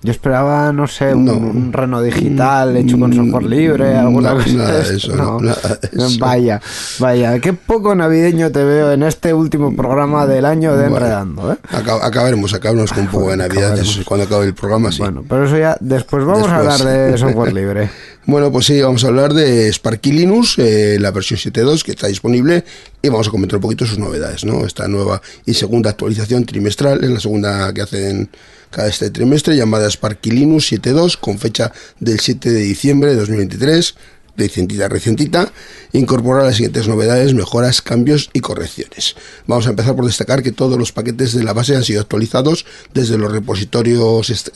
[0.02, 1.34] Yo esperaba, no sé, un, No.
[1.34, 5.78] un reno digital hecho con software libre, alguna No, cosa nada de eso, no, nada
[5.82, 6.20] de eso.
[6.20, 6.62] Vaya,
[7.00, 11.52] vaya, qué poco navideño te veo en este último programa del año de Bueno, Enredando,
[11.52, 11.58] ¿eh?
[11.70, 15.00] aca- acabaremos, acabaremos con un poco de Navidad, eso, cuando acabe el programa, sí.
[15.00, 17.90] Bueno, pero eso ya después vamos a hablar de software libre.
[18.26, 22.08] Bueno, pues sí, vamos a hablar de Sparky Linux, eh, la versión 7.2 que está
[22.08, 22.64] disponible
[23.02, 24.66] y vamos a comentar un poquito sus novedades, ¿no?
[24.66, 28.30] Esta nueva y segunda actualización trimestral, es la segunda que hacen
[28.70, 33.96] cada este trimestre, llamada Sparky Linux 7.2, con fecha del 7 de diciembre de 2023,
[34.40, 35.52] recientita, recientita,
[35.94, 39.16] incorpora las siguientes novedades, mejoras, cambios y correcciones.
[39.46, 42.66] Vamos a empezar por destacar que todos los paquetes de la base han sido actualizados
[42.94, 44.50] desde los repositorios est-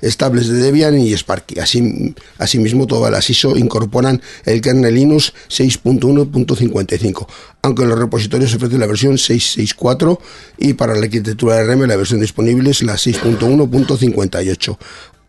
[0.00, 1.58] estables de Debian y Sparky.
[1.58, 7.26] Así, asimismo, todas las ISO incorporan el kernel Linux 6.1.55,
[7.62, 10.18] aunque los repositorios ofrecen la versión 6.6.4
[10.58, 14.76] y para la arquitectura RM la versión disponible es la 6.1.58.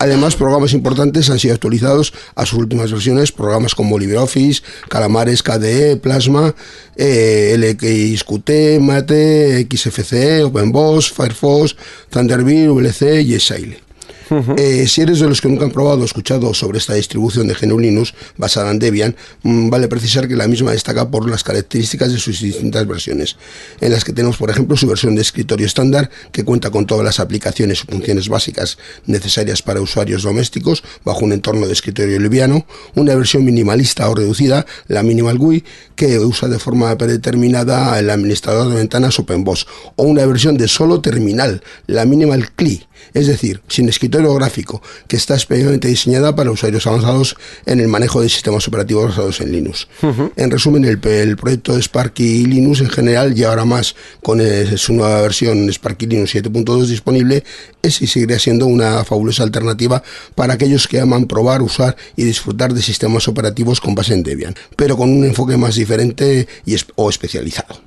[0.01, 5.97] Además, programas importantes han sido actualizados a sus últimas versiones, programas como LibreOffice, Calamares KDE,
[5.97, 6.55] Plasma,
[6.95, 11.75] eh, LXQT, Mate, XFCE, OpenBoss, Firefox,
[12.09, 13.35] Thunderbird, VLC y
[14.57, 17.53] Eh, si eres de los que nunca han probado o escuchado sobre esta distribución de
[17.53, 22.13] GNU Linux basada en Debian, mm, vale precisar que la misma destaca por las características
[22.13, 23.35] de sus distintas versiones,
[23.81, 27.03] en las que tenemos, por ejemplo, su versión de escritorio estándar, que cuenta con todas
[27.03, 32.65] las aplicaciones y funciones básicas necesarias para usuarios domésticos bajo un entorno de escritorio liviano,
[32.95, 35.63] una versión minimalista o reducida, la Minimal GUI,
[35.95, 41.01] que usa de forma predeterminada el administrador de ventanas OpenBoss, o una versión de solo
[41.01, 46.87] terminal, la Minimal CLI, es decir, sin escritorio gráfico, que está especialmente diseñada para usuarios
[46.87, 49.87] avanzados en el manejo de sistemas operativos basados en Linux.
[50.35, 54.77] En resumen, el, el proyecto de Sparky Linux en general y ahora más con eh,
[54.77, 57.43] su nueva versión Sparky Linux 7.2 disponible
[57.81, 60.03] es y seguirá siendo una fabulosa alternativa
[60.35, 64.55] para aquellos que aman probar, usar y disfrutar de sistemas operativos con base en Debian,
[64.75, 67.81] pero con un enfoque más diferente y o especializado.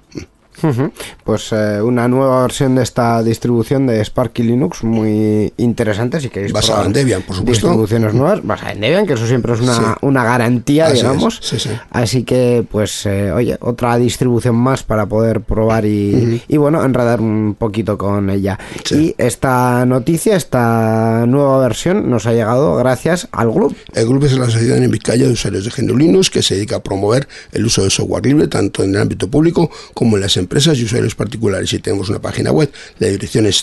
[1.25, 6.53] Pues eh, una nueva versión de esta distribución de Sparky Linux muy interesante si queréis
[6.53, 7.67] Basada probar en Debian, por supuesto.
[7.69, 9.83] distribuciones nuevas basada en Debian que eso siempre es una, Sí.
[10.03, 11.39] una garantía Así digamos.
[11.43, 11.71] Es, sí, sí.
[11.91, 17.21] así que pues eh, oye otra distribución más para poder probar y, y, bueno enredar
[17.21, 18.59] un poquito con ella.
[18.91, 24.33] Y esta noticia esta nueva versión nos ha llegado gracias al grupo El grupo es
[24.39, 27.67] la Asociación en Vizcaya de Usuarios de GNU Linux que se dedica a promover el
[27.67, 31.15] uso de software libre tanto en el ámbito público como en las empresas y usuarios
[31.15, 31.73] particulares.
[31.73, 33.63] Y tenemos una página web, la dirección es.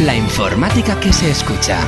[0.00, 1.80] La informática que se escucha.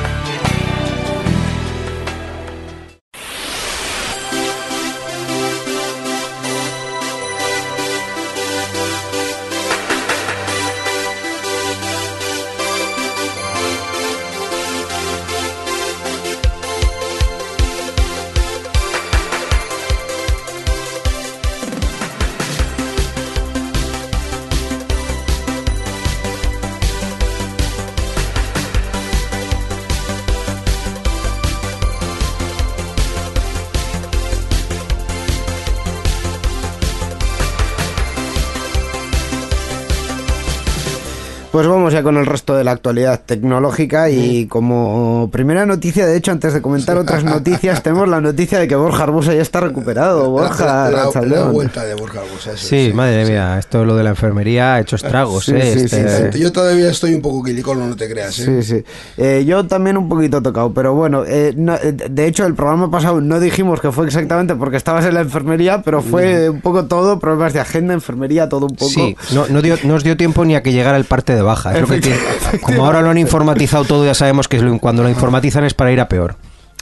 [41.53, 46.17] Pues vamos ya con el resto de la actualidad tecnológica y como primera noticia, de
[46.17, 49.59] hecho, antes de comentar otras noticias, tenemos la noticia de que Borja Arbusa ya está
[49.59, 50.31] recuperado.
[50.31, 54.09] Borja la, la- vuelta de Borja Arbosa, eso Sí, madre mía, esto lo de la
[54.09, 55.73] enfermería ha hecho estragos, Sí, ¿eh?
[55.77, 58.39] sí, Este- sí, Yo todavía estoy un poco quilicorno, no te creas.
[58.39, 58.63] ¿eh?
[58.63, 58.83] Sí, sí.
[59.17, 63.21] Eh, yo también un poquito tocado, pero bueno, eh, no- de hecho el programa pasado
[63.21, 67.19] no dijimos que fue exactamente porque estabas en la enfermería, pero fue un poco todo,
[67.19, 68.89] problemas de agenda, enfermería, todo un poco.
[68.89, 71.42] Sí, no, no, dio, no os dio tiempo ni a que llegara el parte de
[71.43, 71.73] baja.
[71.73, 72.19] es lo que tiene.
[72.61, 75.99] Como ahora lo han informatizado todo, ya sabemos que cuando lo informatizan es para ir
[75.99, 76.35] a peor.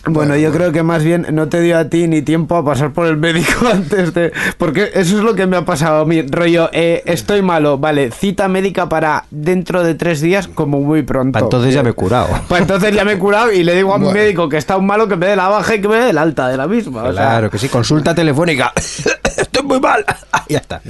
[0.05, 2.91] Bueno, yo creo que más bien no te dio a ti ni tiempo a pasar
[2.91, 4.33] por el médico antes de...
[4.57, 6.23] Porque eso es lo que me ha pasado a mí.
[6.23, 11.37] Rollo, eh, estoy malo, vale, cita médica para dentro de tres días como muy pronto.
[11.37, 12.27] Pa' entonces ya me he curado.
[12.47, 14.19] Pues entonces ya me he curado y le digo a mi Bueno.
[14.19, 16.17] médico que está un malo que me dé la baja y que me dé el
[16.17, 17.03] alta de la misma.
[17.03, 18.73] o sea, Claro que sí, consulta telefónica.
[19.37, 20.03] Estoy muy mal.
[20.49, 20.81] ya está.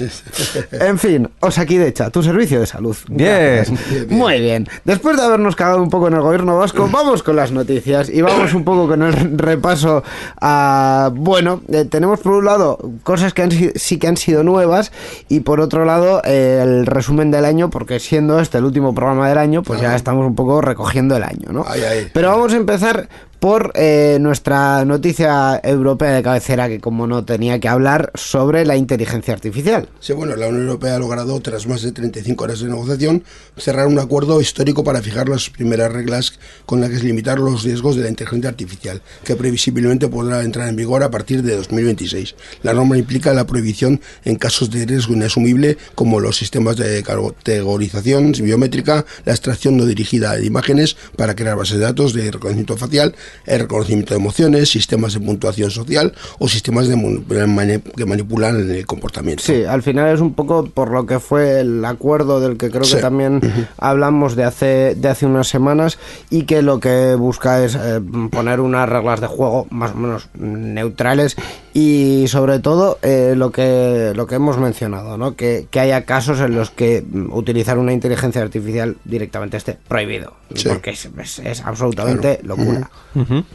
[0.72, 2.96] En fin, Osakidecha, tu servicio de salud.
[3.10, 3.56] Bien.
[3.58, 4.08] Gracias.
[4.10, 4.68] Muy bien.
[4.86, 8.22] Después de habernos cagado un poco en el gobierno vasco, vamos con las noticias y
[8.22, 10.04] vamos un poco con el repaso
[10.40, 11.12] a...
[11.14, 14.92] Bueno, eh, tenemos por un lado cosas que han, sí que han sido nuevas
[15.30, 19.28] y por otro lado eh, el resumen del año, porque siendo este el último programa
[19.30, 21.66] del año, pues ya estamos un poco recogiendo el año, ¿no?
[21.68, 22.08] Ay, ay.
[22.14, 23.10] Pero vamos a empezar
[23.42, 28.76] por eh, nuestra noticia europea de cabecera, que como no tenía que hablar sobre la
[28.76, 29.90] inteligencia artificial.
[30.00, 33.24] Sí, bueno, la Unión Europea ha logrado, tras más de 35 horas de negociación,
[33.58, 37.96] cerrar un acuerdo histórico para fijar las primeras reglas con las que limitar los riesgos
[37.96, 42.36] de la inteligencia artificial, que previsiblemente podrá entrar en vigor a partir de 2026.
[42.62, 48.34] La norma implica la prohibición en casos de riesgo inasumible, como los sistemas de categorización
[48.34, 53.16] biométrica, la extracción no dirigida de imágenes para crear bases de datos de reconocimiento facial,
[53.46, 56.96] el reconocimiento de emociones, sistemas de puntuación social o sistemas de
[57.96, 59.44] que manipulan el comportamiento.
[59.44, 62.84] Sí, al final es un poco por lo que fue el acuerdo del que creo
[62.84, 62.96] Sí.
[62.96, 63.42] que también
[63.78, 65.98] hablamos de hace, de hace unas semanas
[66.30, 70.28] y que lo que busca es eh, poner unas reglas de juego más o menos
[70.38, 71.36] neutrales
[71.74, 75.36] y sobre todo eh, lo que lo que hemos mencionado, ¿no?
[75.36, 80.34] que, que haya casos en los que mm, utilizar una inteligencia artificial directamente esté prohibido,
[80.54, 80.68] Sí.
[80.68, 82.90] porque es, es- es absolutamente locura.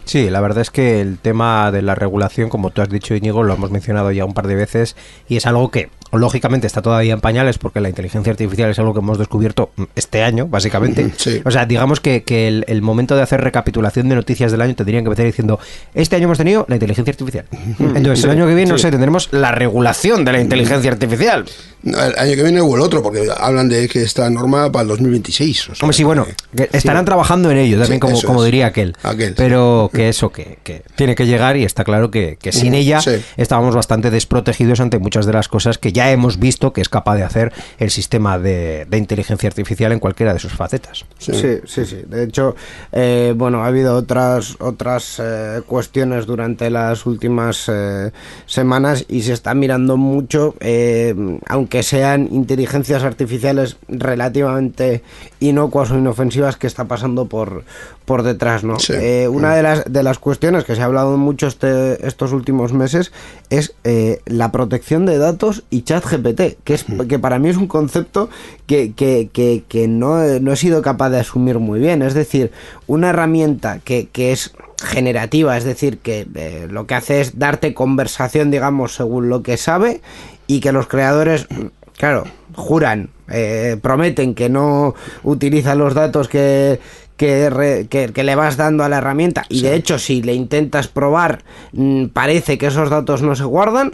[0.04, 3.42] Sí, la verdad es que el tema de la regulación, como tú has dicho, Íñigo,
[3.42, 4.96] lo hemos mencionado ya un par de veces
[5.28, 8.92] y es algo que lógicamente está todavía en pañales porque la inteligencia artificial es algo
[8.92, 11.10] que hemos descubierto este año, básicamente.
[11.16, 11.40] Sí.
[11.44, 14.74] O sea, digamos que, que el, el momento de hacer recapitulación de noticias del año
[14.74, 15.58] tendrían que empezar diciendo,
[15.94, 17.46] este año hemos tenido la inteligencia artificial.
[17.78, 21.46] Entonces, el año que viene, no sé, tendremos la regulación de la inteligencia artificial.
[21.86, 24.88] El año que viene o el otro, porque hablan de que esta norma para el
[24.88, 25.70] 2026.
[25.70, 26.26] o sea, Hombre, sí, bueno,
[26.56, 28.46] que- estarán trabajando en ello también, Sí, como, como es.
[28.46, 28.96] diría aquel.
[29.02, 29.34] Aquel, sí.
[29.36, 33.00] Pero que eso, que, que tiene que llegar y está claro que, que sin ella
[33.00, 33.12] sí.
[33.36, 37.16] estábamos bastante desprotegidos ante muchas de las cosas que ya hemos visto que es capaz
[37.16, 41.04] de hacer el sistema de, de inteligencia artificial en cualquiera de sus facetas.
[41.18, 41.32] Sí,
[41.66, 42.02] sí, sí.
[42.08, 42.56] De hecho,
[42.92, 48.10] eh, bueno, ha habido otras otras eh, cuestiones durante las últimas eh,
[48.46, 51.14] semanas y se está mirando mucho, eh,
[51.76, 55.02] aunque sean inteligencias artificiales relativamente
[55.40, 57.64] inocuas o inofensivas, que está pasando por
[58.06, 58.78] por detrás, ¿no?
[58.78, 58.92] Sí.
[58.94, 62.72] Eh, una de las de las cuestiones que se ha hablado mucho este, estos últimos
[62.72, 63.12] meses
[63.50, 67.56] es eh, la protección de datos y chat GPT, que es que para mí es
[67.56, 68.30] un concepto
[68.66, 72.00] que, que, que, que no, he- no he sido capaz de asumir muy bien.
[72.02, 72.52] Es decir,
[72.86, 74.52] una herramienta que, que es
[74.82, 79.56] generativa, es decir, que eh, lo que hace es darte conversación, digamos, según lo que
[79.56, 80.00] sabe,
[80.46, 81.46] y que los creadores,
[81.96, 82.24] claro,
[82.54, 84.94] juran, eh, prometen que no
[85.24, 86.78] utilizan los datos que,
[87.16, 89.44] que, re- que- que le vas dando a la herramienta.
[89.48, 91.42] Y de hecho si le intentas probar
[91.72, 93.92] mm, parece que esos datos no se guardan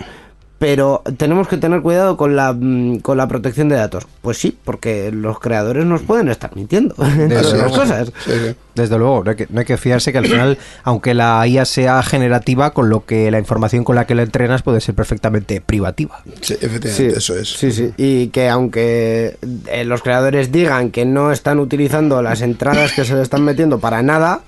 [0.58, 4.06] pero tenemos que tener cuidado con la mm, con la protección de datos.
[4.20, 8.12] Pues sí porque los creadores nos pueden estar mintiendo entre otras cosas.
[8.24, 8.54] Sí, sí.
[8.74, 11.64] Desde luego, no hay, que, no hay que fiarse que al final, aunque la IA
[11.64, 15.60] sea generativa, con lo que la información con la que la entrenas puede ser perfectamente
[15.60, 16.20] privativa.
[16.40, 17.48] Sí, efectivamente, eso es.
[17.50, 17.92] Sí, sí.
[17.96, 23.14] Y que aunque eh, los creadores digan que no están utilizando las entradas que se
[23.14, 24.40] le están metiendo para nada,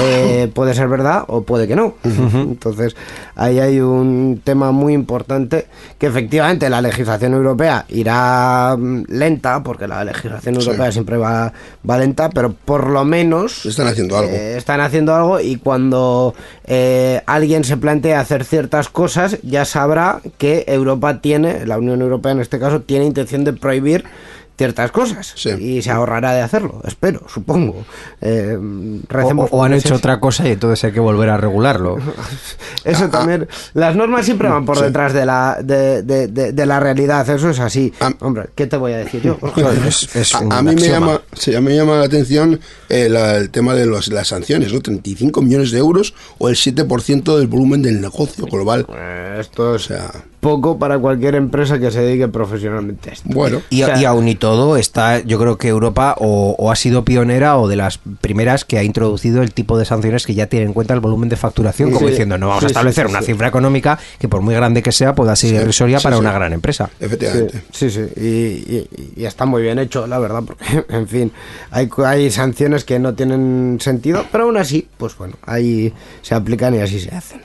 [0.00, 1.94] eh, puede ser verdad o puede que no.
[2.04, 2.94] Entonces,
[3.34, 5.66] ahí hay un tema muy importante
[5.98, 10.60] que efectivamente la legislación europea irá mm, lenta, porque la legislación Sí.
[10.60, 11.52] europea siempre va,
[11.88, 14.32] va lenta, pero por lo menos Están haciendo algo.
[14.32, 20.20] eh, están haciendo algo y cuando eh, alguien se plantea hacer ciertas cosas, ya sabrá
[20.38, 24.04] que Europa tiene, la Unión Europea en este caso, tiene intención de prohibir
[24.62, 25.50] ciertas cosas Sí.
[25.58, 27.84] y se ahorrará de hacerlo, espero, supongo.
[28.20, 28.56] Eh,
[29.50, 31.96] O, han hecho otra cosa y entonces hay que volver a regularlo.
[32.84, 33.48] Eso también.
[33.74, 34.84] Las normas siempre van por Sí.
[34.84, 37.92] detrás de la, de, de- de- de la realidad, eso es así.
[38.00, 38.12] Ah.
[38.20, 39.36] Hombre, ¿qué te voy a decir yo?
[39.86, 43.36] Es- es a, mí me llama, sí, a mí me llama la atención eh, la-
[43.36, 44.80] el tema de los- las sanciones, ¿no?
[44.80, 48.86] 35 millones de euros o el 7% del volumen del negocio global.
[48.94, 50.10] Eh, Esto O es sea,
[50.40, 53.28] poco para cualquier empresa que se dedique profesionalmente a esto.
[53.32, 53.62] bueno.
[53.70, 56.76] Y, O sea- y aún y todo, está, yo creo que Europa o, o ha
[56.76, 60.46] sido pionera o de las primeras que ha introducido el tipo de sanciones que ya
[60.46, 62.10] tiene en cuenta el volumen de facturación, como Sí.
[62.12, 63.26] diciendo, no vamos a Sí, establecer sí, una sí.
[63.26, 66.20] cifra económica que por muy grande que sea pueda ser irrisoria sí, para sí.
[66.20, 66.90] una gran empresa.
[67.00, 67.62] Efectivamente.
[67.72, 68.20] Sí, sí, sí.
[68.20, 68.26] Y,
[68.76, 71.32] y- y está muy bien hecho, la verdad, porque, en fin,
[71.70, 75.92] hay, hay sanciones que no tienen sentido, pero aún así, pues bueno, ahí
[76.22, 77.40] se aplican y así se hacen.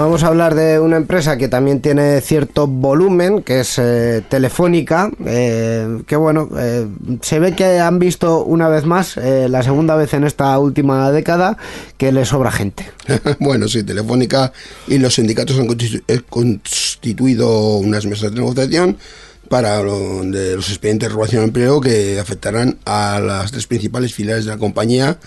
[0.00, 5.10] Vamos a hablar de una empresa que también tiene cierto volumen, que es eh, Telefónica,
[5.26, 6.86] eh, que bueno, eh,
[7.20, 11.12] se ve que han visto una vez más, eh, la segunda vez en esta última
[11.12, 11.58] década,
[11.98, 12.90] que le sobra gente.
[13.40, 14.54] bueno, sí, Telefónica
[14.88, 18.96] y los sindicatos han eh, constituido unas mesas de negociación
[19.50, 24.52] para los expedientes de regulación de empleo que afectarán a las tres principales filiales de
[24.52, 25.18] la compañía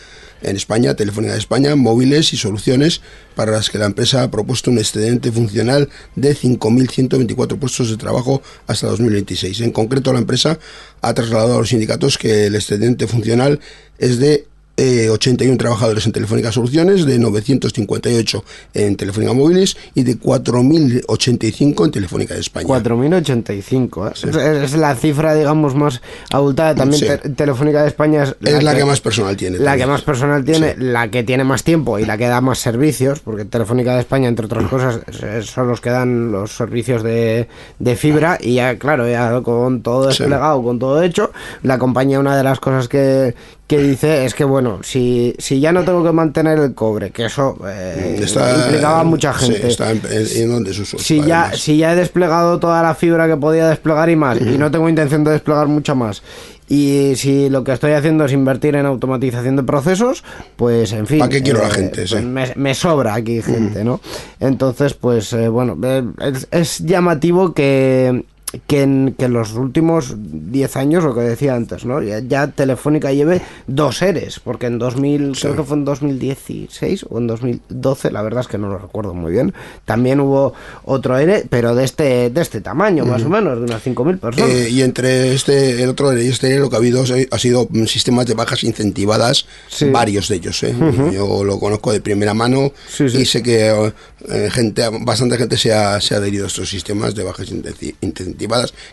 [0.43, 3.01] en España, Telefónica de España, móviles y soluciones,
[3.35, 8.41] para las que la empresa ha propuesto un excedente funcional de 5.124 puestos de trabajo
[8.67, 9.61] hasta 2026.
[9.61, 10.59] En concreto, la empresa
[11.01, 13.59] ha trasladado a los sindicatos que el excedente funcional
[13.97, 14.47] es de
[14.77, 18.43] eh, 81 trabajadores en Telefónica Soluciones, de 958
[18.73, 22.67] en Telefónica Móviles y de 4.085 en Telefónica de España.
[22.67, 24.13] 4.085, ¿eh?
[24.13, 26.01] es, es la cifra, digamos, más
[26.31, 26.75] abultada.
[26.75, 27.05] También Sí.
[27.07, 29.59] Te- Telefónica de España es Es la que más personal tiene.
[29.59, 30.79] La que más personal tiene, Sí.
[30.79, 34.27] la que tiene más tiempo y la que da más servicios, porque Telefónica de España,
[34.27, 34.99] entre otras cosas,
[35.45, 37.47] son los que dan los servicios de,
[37.79, 40.19] de fibra y ya, claro, ya con todo Sí.
[40.23, 41.31] desplegado, con todo hecho,
[41.63, 43.35] la compañía una de las cosas que,
[43.75, 47.25] que dice es que, bueno, si, si ya no tengo que mantener el cobre, que
[47.25, 49.67] eso eh, Está- implicaba a mucha sí, gente.
[49.67, 51.59] está en, en- Si ya, además.
[51.59, 54.87] si ya he desplegado toda la fibra que podía desplegar y más, y no tengo
[54.89, 56.21] intención de desplegar mucha más,
[56.69, 60.23] y si lo que estoy haciendo es invertir en automatización de procesos,
[60.55, 61.19] pues en fin.
[61.19, 62.05] ¿Para qué quiero la gente?
[62.09, 63.99] pues me, me sobra aquí gente, ¿no?
[64.39, 68.23] Entonces, pues eh, bueno, eh, es, es llamativo que
[68.67, 72.01] que en, que en los últimos 10 años, lo que decía antes, ¿no?
[72.01, 77.17] Ya, ya Telefónica lleve dos eres, porque en 2000, creo que fue en 2016 o
[77.17, 79.53] en 2012, la verdad es que no lo recuerdo muy bien,
[79.85, 80.53] también hubo
[80.85, 84.49] otro ERE, pero de este, de este tamaño, más o menos, de unas 5.000 personas.
[84.49, 87.39] Eh, y entre este, el otro ERE y este ERE, lo que ha habido ha
[87.39, 89.89] sido sistemas de bajas incentivadas, Sí.
[89.89, 90.61] varios de ellos.
[90.63, 90.75] ¿eh?
[91.13, 93.21] Yo lo conozco de primera mano Sí, sí.
[93.21, 93.91] y sé que
[94.29, 97.95] eh, gente, bastante gente se ha, se ha adherido a estos sistemas de bajas incenti-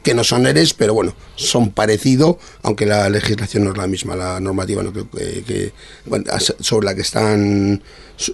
[0.03, 4.16] que no son ERES, pero bueno, son parecido, aunque la legislación no es la misma,
[4.16, 5.72] la normativa no creo que, que-
[6.07, 6.24] bueno,
[6.61, 7.82] sobre la que están,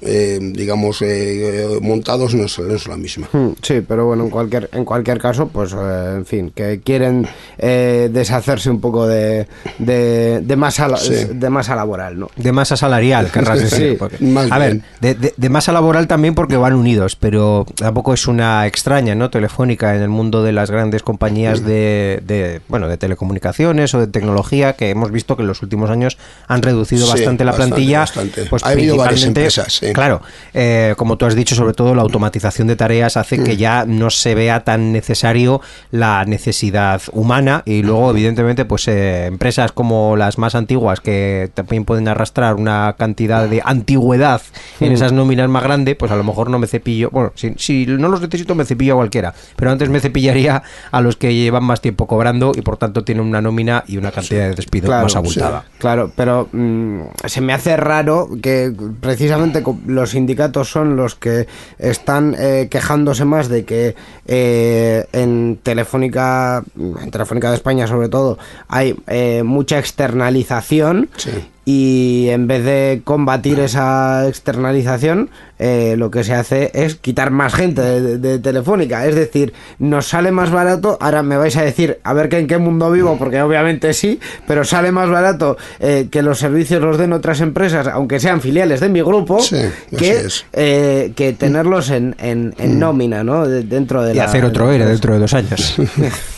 [0.02, 3.28] eh, digamos, eh, montados no es, no es la misma.
[3.32, 7.26] Mm, Sí, pero bueno, en cualquier, en cualquier caso, pues eh, en fin, que quieren
[7.58, 9.46] eh, deshacerse un poco de,
[9.78, 11.14] de, de masa, Sí.
[11.32, 12.28] de masa laboral, ¿no?
[12.36, 13.90] De masa salarial, querrás decir.
[13.92, 14.82] Sí, porque- más a bien.
[15.00, 19.14] ver, de, de- de masa laboral también porque van unidos, pero tampoco es una extraña,
[19.14, 19.30] ¿no?
[19.30, 24.06] Telefónica en el mundo de las grandes compañías de, de, bueno, de telecomunicaciones o de
[24.06, 26.16] tecnología que hemos visto que en los últimos años
[26.48, 27.98] han reducido Sí, bastante la bastante, plantilla.
[28.00, 28.44] bastante.
[28.46, 29.92] Pues Ha habido varias principalmente- empresas, sí.
[29.92, 30.20] Claro,
[30.54, 33.44] eh, como tú has dicho, sobre todo la automatización de tareas hace Mm.
[33.44, 35.60] que ya no se vea tan necesario
[35.90, 41.84] la necesidad humana y luego evidentemente pues eh, empresas como las más antiguas que también
[41.84, 44.40] pueden arrastrar una cantidad de antigüedad
[44.80, 47.86] en esas nóminas más grande, pues a lo mejor no me cepillo, bueno, si, si
[47.86, 51.64] no los necesito me cepillo a cualquiera, pero antes me cepillaría a los que llevan
[51.64, 55.02] más tiempo cobrando y por tanto tienen una nómina y una cantidad de despido Claro,
[55.04, 55.64] más abultada.
[55.78, 61.46] Claro, pero mm, se me hace raro que precisamente los sindicatos son los que
[61.78, 63.94] están eh, quejándose más de que
[64.26, 68.38] eh, en Telefónica, en Telefónica de España sobre todo,
[68.68, 71.08] hay eh, mucha externalización.
[71.16, 71.30] Sí.
[71.68, 77.54] Y en vez de combatir esa externalización, eh, lo que se hace es quitar más
[77.54, 79.04] gente de, de- de Telefónica.
[79.04, 80.96] Es decir, nos sale más barato.
[81.00, 84.20] Ahora me vais a decir, a ver que en qué mundo vivo, porque obviamente sí,
[84.46, 88.78] pero sale más barato eh, que los servicios los den otras empresas, aunque sean filiales
[88.78, 89.56] de mi grupo, Sí,
[89.98, 90.46] que, es.
[90.52, 93.44] eh, que tenerlos en, en- en nómina, ¿no?
[93.48, 95.76] De- dentro de Y la- hacer otro ERE dentro de dos años.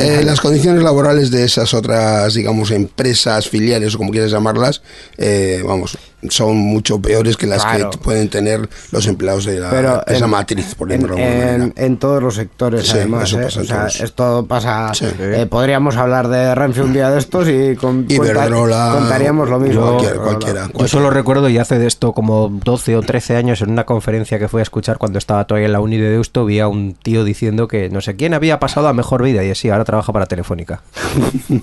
[0.00, 4.82] Eh, las condiciones laborales de esas otras, digamos, empresas, filiales o como quieras llamarlas,
[5.16, 7.90] eh, vamos, son mucho peores que las Claro.
[7.90, 11.96] que pueden tener los empleados de la, pero esa en- matriz, por en, alguna en-
[11.98, 13.44] todos los sectores Sí, además eso ¿eh?
[13.44, 14.00] pasa en O sea, todos.
[14.00, 15.06] esto pasa Sí.
[15.20, 19.82] eh, podríamos hablar de Renfe un día de estos y con, Iberdrola, contaríamos lo mismo
[19.82, 20.30] cualquier- Iberdrola.
[20.38, 20.70] cualquiera.
[20.76, 24.38] Yo solo recuerdo y hace de esto como 12 o 13 años en una conferencia
[24.38, 26.94] que fui a escuchar cuando estaba todavía en la uni de Deusto, vi a un
[26.94, 30.12] tío diciendo que no sé quién había pasado a mejor vida y así, ahora trabaja
[30.12, 30.80] para Telefónica.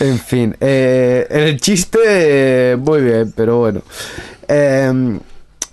[0.00, 3.00] En fin, eh, el chiste, eh, muy
[3.34, 3.82] pero bueno.
[4.48, 5.18] Eh,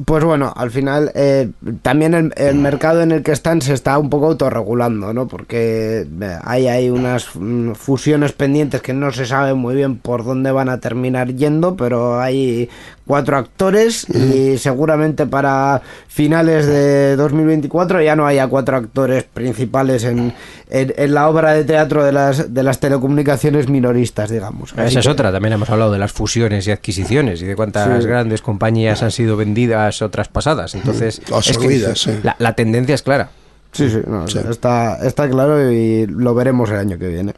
[0.06, 1.50] pues bueno, al final eh,
[1.82, 5.28] también el, el mercado en el que están se está un poco autorregulando, ¿no?
[5.28, 6.06] Porque
[6.44, 10.70] hay, hay unas mm, fusiones pendientes que no se sabe muy bien por dónde van
[10.70, 12.70] a terminar yendo, pero hay
[13.06, 20.32] cuatro actores y seguramente para finales de 2024 ya no haya cuatro actores principales en,
[20.70, 24.74] en- en la obra de teatro de las, de las telecomunicaciones minoristas, digamos.
[24.74, 27.56] Así Esa es que- otra, también hemos hablado de las fusiones y adquisiciones y de
[27.56, 28.08] cuántas Sí.
[28.08, 30.76] grandes compañías han sido vendidas o traspasadas.
[30.76, 32.12] Entonces, es que absorbidas, sí.
[32.24, 33.30] la, la tendencia es clara.
[33.72, 34.40] Sí, sí, no, Sí.
[34.50, 37.34] Está, está claro y lo veremos el año que viene.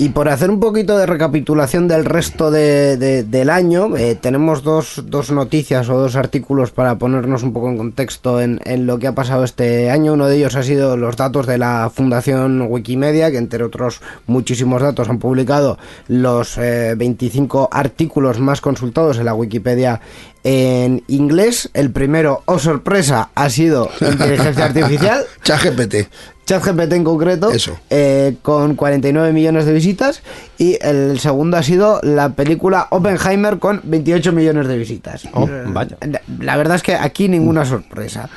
[0.00, 4.62] Y por hacer un poquito de recapitulación del resto de- de- del año, eh, tenemos
[4.62, 9.00] dos, dos noticias o dos artículos para ponernos un poco en contexto en, en lo
[9.00, 10.12] que ha pasado este año.
[10.12, 14.82] Uno de ellos ha sido los datos de la Fundación Wikimedia, que entre otros muchísimos
[14.82, 20.00] datos han publicado los eh, 25 artículos más consultados en la Wikipedia
[20.44, 21.70] en inglés.
[21.74, 25.24] El primero, oh sorpresa, ha sido inteligencia artificial.
[25.42, 26.06] ChatGPT.
[26.48, 27.78] ChatGPT en concreto, Eso.
[27.90, 30.22] eh, con 49 millones de visitas.
[30.56, 35.28] Y el segundo ha sido la película Oppenheimer con 28 millones de visitas.
[35.34, 35.98] Oh, vaya.
[36.00, 38.30] La, la verdad es que aquí ninguna sorpresa.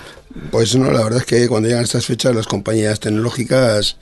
[0.51, 3.97] Pues no, la verdad es que cuando llegan estas fechas las compañías tecnológicas,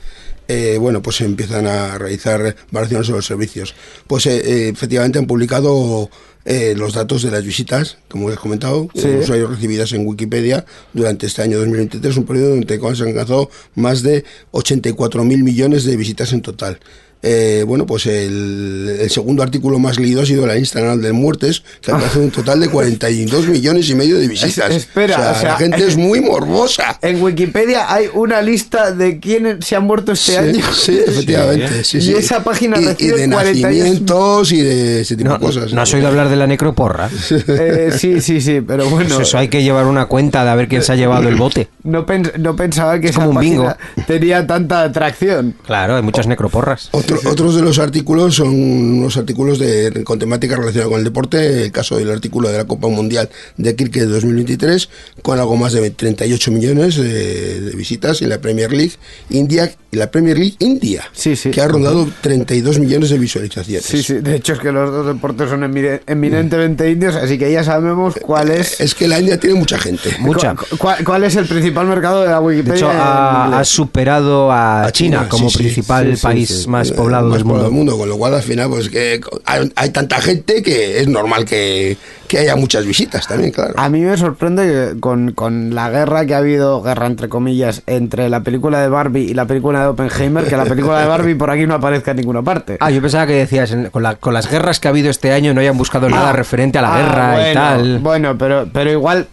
[0.48, 3.76] eh, bueno, pues empiezan a realizar variaciones sobre los servicios.
[4.08, 6.10] Pues eh, efectivamente han publicado
[6.50, 9.08] eh, los datos de las visitas, como has comentado, Sí.
[9.08, 12.66] los usuarios recibidas en Wikipedia durante este año 2023, un periodo donde
[12.98, 16.80] se han alcanzado más de 84.000 millones de visitas en total.
[17.22, 21.64] Eh, bueno, pues el, el segundo artículo más leído ha sido la Instagram de muertes,
[21.82, 24.70] que alcanzó un total de 42 millones y medio de visitas.
[24.70, 26.98] Es- espera, o sea, o sea, la gente es muy morbosa.
[27.02, 30.66] En Wikipedia hay una lista de quiénes se han muerto este Sí, año.
[30.74, 31.84] sí, efectivamente.
[31.84, 32.14] sí, Y sí.
[32.14, 35.74] esa página y, y de 48 nacimientos y de ese tipo No, de cosas.
[35.74, 37.10] ¿no has oído hablar de la necroporra?
[37.48, 39.16] Eh, sí, sí, sí, pero bueno.
[39.16, 41.36] Pues eso hay que llevar una cuenta de a ver quién se ha llevado el
[41.36, 41.68] bote.
[41.84, 43.66] No, pens- no pensaba que Es esa como un bingo.
[43.66, 45.56] página tenía tanta atracción.
[45.66, 46.90] Claro, hay muchas necroporras.
[47.18, 51.64] Otro- Otros de los artículos son unos artículos de, con temática relacionada con el deporte.
[51.66, 54.90] El caso del artículo de la Copa Mundial de Cricket de 2023,
[55.22, 58.22] con algo más de 38 millones de, de visitas.
[58.22, 58.94] Y la Premier League
[59.30, 61.52] India, y la Premier League India, Sí, sí.
[61.52, 63.86] que ha rondado 32 millones de visualizaciones.
[63.86, 67.52] Sí, sí, de hecho es que los dos deportes son emine- eminentemente indios, así que
[67.52, 68.80] ya sabemos cuál es.
[68.80, 70.10] Es que la India tiene mucha gente.
[70.20, 70.56] Mucha.
[70.56, 72.76] cu- cuál, cuál es el principal mercado de la De Wikipedia.
[72.78, 76.22] hecho, en ha, ha superado a, A China, China, como sí, sí, principal sí, sí,
[76.24, 76.68] país sí.
[76.70, 77.98] más Eh, poblado más del poblado mundo.
[77.98, 81.98] Con lo cual, al final, pues que hay, hay tanta gente que es normal que,
[82.28, 83.74] que haya muchas visitas también, claro.
[83.78, 87.82] A mí me sorprende que con, con la guerra que ha habido, guerra entre comillas,
[87.88, 91.36] entre la película de Barbie y la película de Oppenheimer, que la película de Barbie
[91.36, 92.78] por aquí no aparezca en ninguna parte.
[92.80, 95.54] Ah, yo pensaba que decías, con, la- con las guerras que ha habido este año
[95.54, 98.00] no hayan buscado nada Ah, referente a la ah, guerra y tal.
[98.00, 99.28] Bueno, pero, pero igual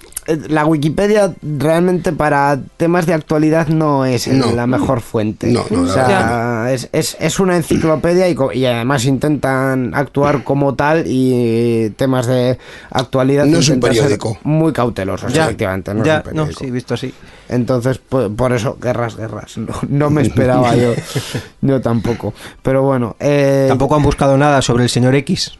[0.49, 4.53] la Wikipedia realmente para temas de actualidad no es No.
[4.53, 5.49] la mejor fuente.
[5.49, 11.05] No, no, o sea, es, es, es una enciclopedia y, además intentan actuar como tal
[11.07, 12.59] y temas de
[12.91, 14.39] actualidad No es un periódico.
[14.43, 15.95] muy cautelosos, efectivamente.
[15.95, 16.61] No es ya, un no, periódico.
[16.65, 17.15] sí, visto así.
[17.49, 19.57] Entonces, por, por eso, guerras, guerras.
[19.59, 20.95] No, no me esperaba yo.
[21.61, 22.35] Yo tampoco.
[22.63, 23.15] Pero bueno.
[23.21, 25.53] Eh, Tampoco han buscado nada sobre el señor X.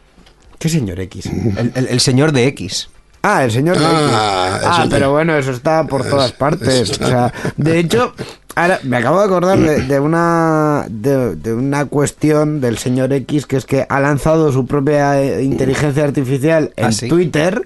[0.59, 1.25] ¿Qué señor X?
[1.57, 2.89] El, el- el señor de X.
[3.29, 6.91] Ah, el señor Ah, Ah, pero bueno, eso está por todas partes.
[6.91, 8.13] O sea, de hecho,
[8.55, 13.45] ahora me acabo de acordar de, de una de, de una cuestión del señor X
[13.45, 17.07] que es que ha lanzado su propia eh, inteligencia artificial en ¿Ah, sí?
[17.07, 17.63] Twitter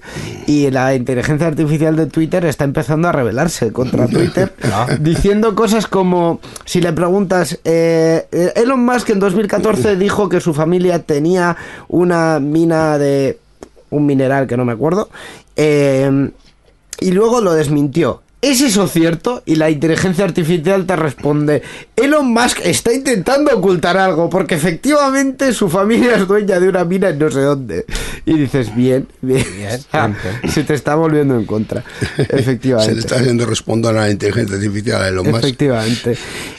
[0.47, 4.87] y la inteligencia artificial de Twitter está empezando a rebelarse contra Twitter Ah.
[4.99, 10.99] diciendo cosas como si le preguntas eh, Elon Musk en 2014 dijo que su familia
[10.99, 11.55] tenía
[11.87, 13.37] una mina de
[13.91, 15.09] un mineral que no me acuerdo
[15.55, 16.31] eh,
[16.99, 18.23] y luego lo desmintió.
[18.41, 19.43] ¿Es eso cierto?
[19.45, 21.61] Y la inteligencia artificial te responde,
[21.95, 27.09] Elon Musk está intentando ocultar algo porque efectivamente su familia es dueña de una mina
[27.09, 27.85] en no sé dónde.
[28.25, 29.45] Y dices, bien, bien.
[29.55, 29.79] Bien.
[30.51, 31.83] Se te está volviendo en contra.
[32.17, 32.89] Efectivamente.
[32.89, 35.43] Se le está haciendo responder a la inteligencia artificial a Elon Musk.
[35.43, 36.17] Efectivamente.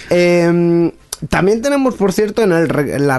[0.09, 0.93] Eh,
[1.29, 3.19] también tenemos, por cierto, en, el re- en la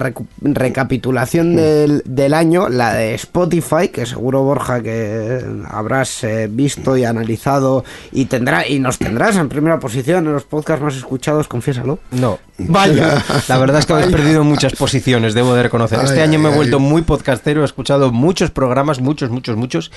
[0.64, 5.40] recapitulación del, del año, la de Spotify, que seguro, Borja, que
[5.70, 10.44] habrás eh, visto y analizado y tendrá y nos tendrás en primera posición en los
[10.44, 12.00] podcasts más escuchados, confiésalo.
[12.12, 12.40] No.
[12.58, 13.24] Vaya.
[13.48, 16.00] La verdad es que habéis perdido muchas posiciones, debo de reconocer.
[16.04, 16.84] Este Ay, año me he vuelto ay.
[16.84, 19.92] muy podcastero, he escuchado muchos programas, muchos, muchos, muchos.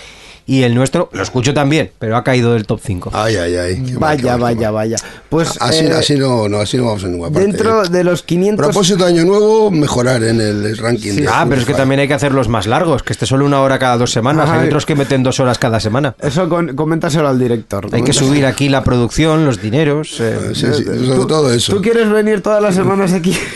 [0.46, 3.10] Y el nuestro lo escucho también, pero ha caído del top 5.
[3.12, 3.82] Ay, ay, ay.
[3.84, 4.74] qué Vaya, mal, vaya, mal.
[4.74, 4.96] vaya.
[5.28, 7.46] Pues Así, eh, así, no, no, así no vamos a ninguna parte.
[7.48, 7.82] dentro.
[7.96, 8.64] De los 500...
[8.66, 11.14] Propósito de año nuevo, mejorar en el ranking.
[11.16, 13.60] de Ah, pero es que también hay que hacerlos más largos, que esté solo una
[13.60, 14.48] hora cada dos semanas.
[14.50, 14.60] Ay.
[14.60, 16.14] Hay otros que meten dos horas cada semana.
[16.20, 17.88] Eso con- coméntaselo al director.
[17.92, 20.16] Hay que subir aquí la producción, los dineros.
[20.20, 21.72] eh, Sí, sí, sobre todo eso.
[21.74, 23.36] ¿Tú quieres venir todas las semanas aquí?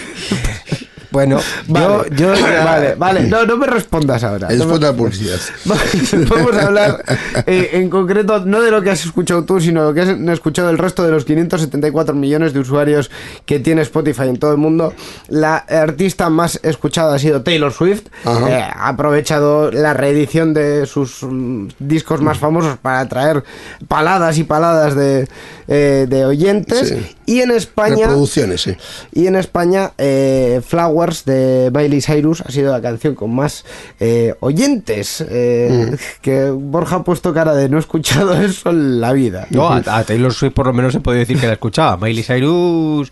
[1.10, 3.22] Bueno, Vale, yo, yo vale, vale.
[3.28, 4.48] No, no me respondas ahora.
[4.48, 5.38] No Después me- de publicidad.
[6.28, 7.04] Vamos a hablar
[7.46, 10.70] eh, en concreto no de lo que has escuchado tú, sino lo que has escuchado
[10.70, 13.10] el resto de los 574 millones de usuarios
[13.46, 14.92] que tiene Spotify en todo el mundo.
[15.28, 18.06] La artista más escuchada ha sido Taylor Swift.
[18.26, 23.44] Eh, ha aprovechado la reedición de sus mm, discos más famosos para traer
[23.88, 25.28] paladas y paladas de,
[25.70, 26.88] eh, de oyentes.
[26.90, 27.16] Sí.
[27.26, 28.06] Y en España...
[28.08, 28.74] Reproducciones, sí.
[29.12, 33.64] Y en España, eh, Flowers de Miley Cyrus ha sido la canción con más
[34.00, 35.24] eh, oyentes.
[35.26, 39.46] eh, Que Borja ha puesto cara de no he escuchado eso en la vida.
[39.50, 41.96] No, a, a Taylor Swift por lo menos se puede decir que la escuchaba.
[41.96, 43.10] Miley Cyrus,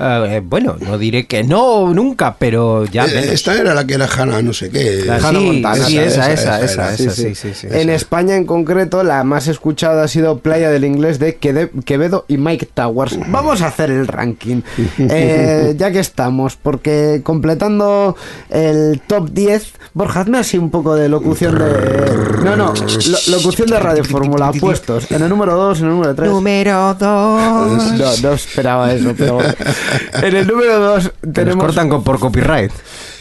[0.00, 3.26] eh, bueno, no diré que no, nunca, pero ya Eh, menos.
[3.26, 5.02] Esta era la que era Hannah, no sé qué.
[5.04, 7.80] La- Hannah sí, Montana, sí, esa, esa, esa, esa esa.
[7.80, 12.36] En España en concreto, la más escuchada ha sido Playa del Inglés de Quevedo y
[12.38, 13.18] Mike Towers.
[13.28, 14.62] Vamos a hacer el ranking,
[14.98, 18.16] eh, ya que estamos, porque completando
[18.50, 22.40] el top 10, Borja, hazme así un poco de locución de...
[22.44, 25.10] No, no, lo- locución de Radio Fórmula, puestos.
[25.10, 26.30] En el número 2, en el número 3.
[26.30, 27.00] Número 2.
[27.00, 29.38] No, no esperaba eso, pero.
[30.22, 31.64] En el número 2 Nos tenemos...
[31.64, 32.72] cortan con, por copyright.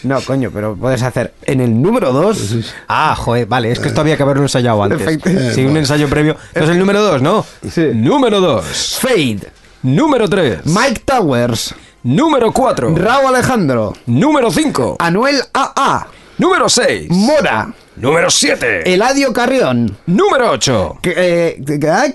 [0.03, 2.55] No, coño, pero puedes hacer en el número 2...
[2.87, 5.01] Ah, joder, vale, es que esto había que haberlo ensayado antes.
[5.01, 6.37] Efecti- Sí, un ensayo previo.
[6.49, 7.45] Entonces el número 2, ¿no?
[7.69, 7.89] Sí.
[7.93, 8.99] Número 2.
[9.01, 9.51] Fade,
[9.83, 10.59] Número 3.
[10.65, 11.73] Mike Towers.
[12.03, 12.95] Número 4.
[12.95, 14.95] Raúl Alejandro, Número 5.
[14.99, 16.07] Anuel AA,
[16.37, 17.09] Número 6.
[17.11, 18.93] Mora, Número 7.
[18.93, 20.99] Eladio Carrión, Número 8.
[21.01, 22.05] que, eh, que- ah,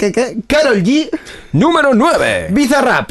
[0.47, 1.11] Carol G,
[1.53, 2.47] Número 9.
[2.51, 3.11] Bizarrap.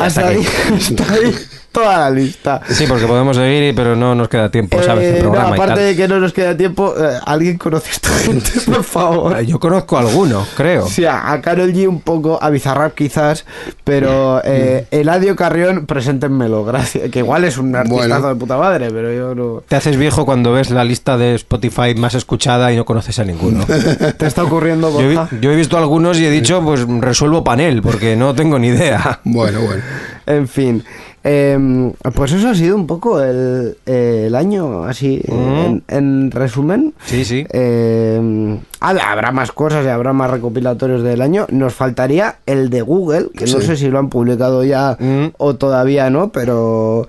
[0.00, 1.34] Hasta hasta ahí, hasta ahí
[1.72, 2.60] toda la lista.
[2.68, 5.04] Sí, porque podemos seguir, pero no nos queda tiempo, ¿sabes?
[5.08, 5.84] El Eh, no, programa y aparte tal.
[5.84, 9.40] de que no nos queda tiempo, eh, ¿alguien conoce a esta gente, por favor?
[9.42, 10.86] Yo conozco a alguno, creo.
[10.86, 13.44] Sí, a, Karol G un poco, a Bizarrap quizás,
[13.84, 17.10] pero eh, Eladio Carrión, preséntenmelo, gracias.
[17.10, 18.28] Que igual es un artistazo Bueno.
[18.28, 19.62] de puta madre, pero yo no...
[19.68, 23.24] Te haces viejo cuando ves la lista de Spotify más escuchada y no conoces a
[23.24, 23.64] ninguno.
[24.18, 27.82] ¿Te está ocurriendo, Yo he, yo he visto algunos y he dicho, pues resuelvo panel,
[27.82, 29.20] porque no tengo ni idea.
[29.24, 29.82] Bueno, bueno.
[30.30, 30.82] En fin,
[31.24, 36.94] em, pues eso ha sido un poco el, el año, así, en, en resumen.
[37.04, 37.46] Sí, sí.
[37.50, 41.46] Em, hab- habrá más cosas y habrá más recopilatorios del año.
[41.50, 45.32] Nos faltaría el de Google, que no sé si lo han publicado ya Mm.
[45.38, 47.08] o todavía no, pero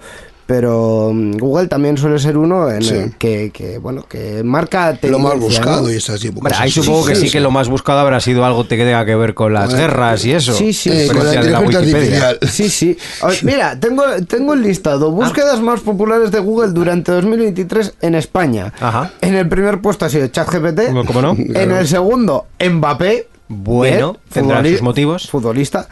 [0.52, 2.94] pero mm, Google también suele ser uno en Sí.
[2.94, 5.90] el que, que, bueno que marca Lo más buscado ¿no?
[5.90, 6.60] y estas épocas.
[6.60, 7.32] Ahí supongo que sí, sí.
[7.32, 10.26] que lo más buscado habrá sido algo que tenga que ver con las Bueno, guerras
[10.26, 10.52] y eso.
[10.54, 12.36] sí, sí, Eh, con la de la Wikipedia.
[12.50, 12.98] Sí, sí.
[13.44, 15.10] Mira, tengo, tengo el listado.
[15.12, 18.74] Búsquedas más populares de Google durante 2023 en España.
[18.82, 19.14] Ajá.
[19.22, 20.88] En el primer puesto ha sido ChatGPT.
[21.08, 21.32] ¿Cómo- no?
[21.38, 23.28] En el segundo, Mbappé.
[23.48, 25.30] Bueno, tendrá sus motivos.
[25.30, 25.88] Futbolista.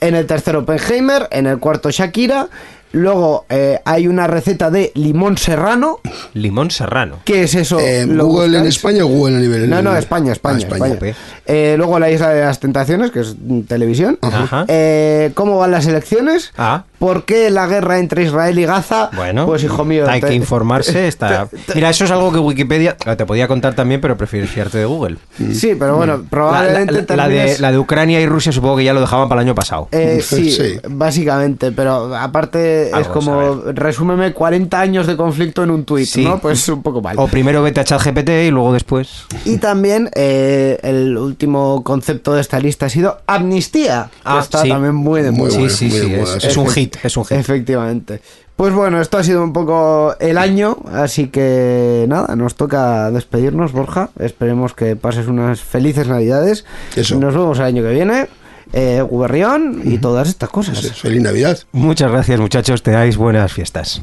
[0.00, 1.26] En el tercero, Oppenheimer.
[1.32, 2.48] En el cuarto, Shakira.
[2.94, 5.98] Luego eh, hay una receta de limón serrano.
[6.32, 7.16] Limón serrano.
[7.24, 7.78] ¿Qué es eso?
[7.80, 8.66] Eh, ¿Lo ¿Google en?
[8.66, 10.94] España o Google a nivel No, no, España, España, Ah, España.
[10.94, 11.04] ok.
[11.46, 14.18] Eh, luego la isla de las tentaciones, que es mm, televisión.
[14.22, 14.64] Ajá.
[14.68, 16.52] Eh, ¿Cómo van las elecciones?
[16.56, 16.84] Ah.
[16.98, 19.10] ¿Por qué la guerra entre Israel y Gaza?
[19.14, 20.06] Bueno, pues hijo mío.
[20.08, 21.06] hay te- que informarse.
[21.14, 21.48] Está...
[21.74, 25.16] Mira, eso es algo que Wikipedia te podía contar también, pero prefiero fiarte de Google.
[25.52, 28.52] Sí, pero bueno, La, la- probablemente la- la de, termines- la de Ucrania y Rusia
[28.52, 29.88] supongo que ya lo dejaban para el año pasado.
[29.92, 30.78] Eh, sí, Sí.
[30.88, 36.24] básicamente, pero aparte es como, resúmeme 40 años de conflicto en un tuit, Sí.
[36.24, 36.38] ¿no?
[36.38, 37.16] Pues un poco mal.
[37.18, 39.24] O primero vete a ChatGPT y luego después.
[39.44, 44.62] Y también eh, el último concepto de esta lista ha sido amnistía, que Ah, está
[44.62, 44.68] sí.
[44.68, 46.14] también muy de Muy bueno, sí, sí, muy sí.
[46.14, 46.46] Es, sí.
[46.48, 47.38] es un hit, es un hit.
[47.38, 48.20] Efectivamente.
[48.56, 53.72] Pues bueno, esto ha sido un poco el año, así que nada, nos toca despedirnos,
[53.72, 54.10] Borja.
[54.20, 56.64] Esperemos que pases unas felices navidades.
[56.94, 57.16] Eso.
[57.18, 58.28] Nos vemos el año que viene.
[58.76, 61.00] Eh, Guberrión y todas estas cosas.
[61.00, 61.56] Feliz Navidad.
[61.70, 62.82] Muchas gracias, muchachos.
[62.82, 64.02] Te dais buenas fiestas.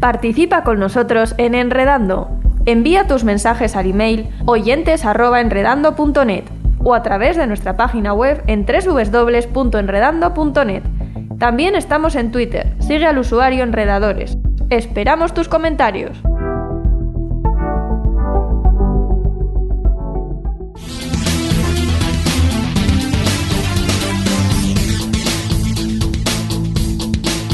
[0.00, 2.30] Participa con nosotros en Enredando.
[2.64, 6.44] Envía tus mensajes al email oyentes@enredando.net
[6.82, 10.82] o a través de nuestra página web en www.enredando.net.
[11.38, 12.74] También estamos en Twitter.
[12.80, 14.38] Sigue al usuario Enredadores.
[14.70, 16.16] Esperamos tus comentarios.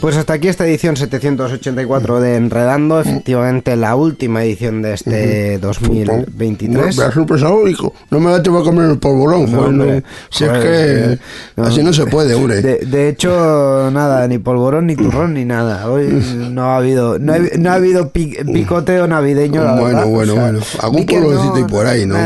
[0.00, 6.96] Pues hasta aquí esta edición 784 de Enredando, efectivamente la última edición de este 2023.
[6.96, 7.92] Me has pesado, hijo.
[8.10, 9.84] No me da tiempo a comer el polvorón, No, no.
[10.30, 11.18] Si es que
[11.56, 11.64] no.
[11.64, 12.62] así no se puede, hombre.
[12.62, 15.90] De, de hecho, nada, ni polvorón, ni turrón, ni nada.
[15.90, 16.06] Hoy
[16.50, 19.62] no ha habido, no ha, no ha habido pi- picoteo navideño.
[19.62, 20.06] La Bueno, verdad.
[20.06, 20.60] bueno, bueno.
[20.80, 22.16] Algún vi que polvocito y por ahí, ¿no?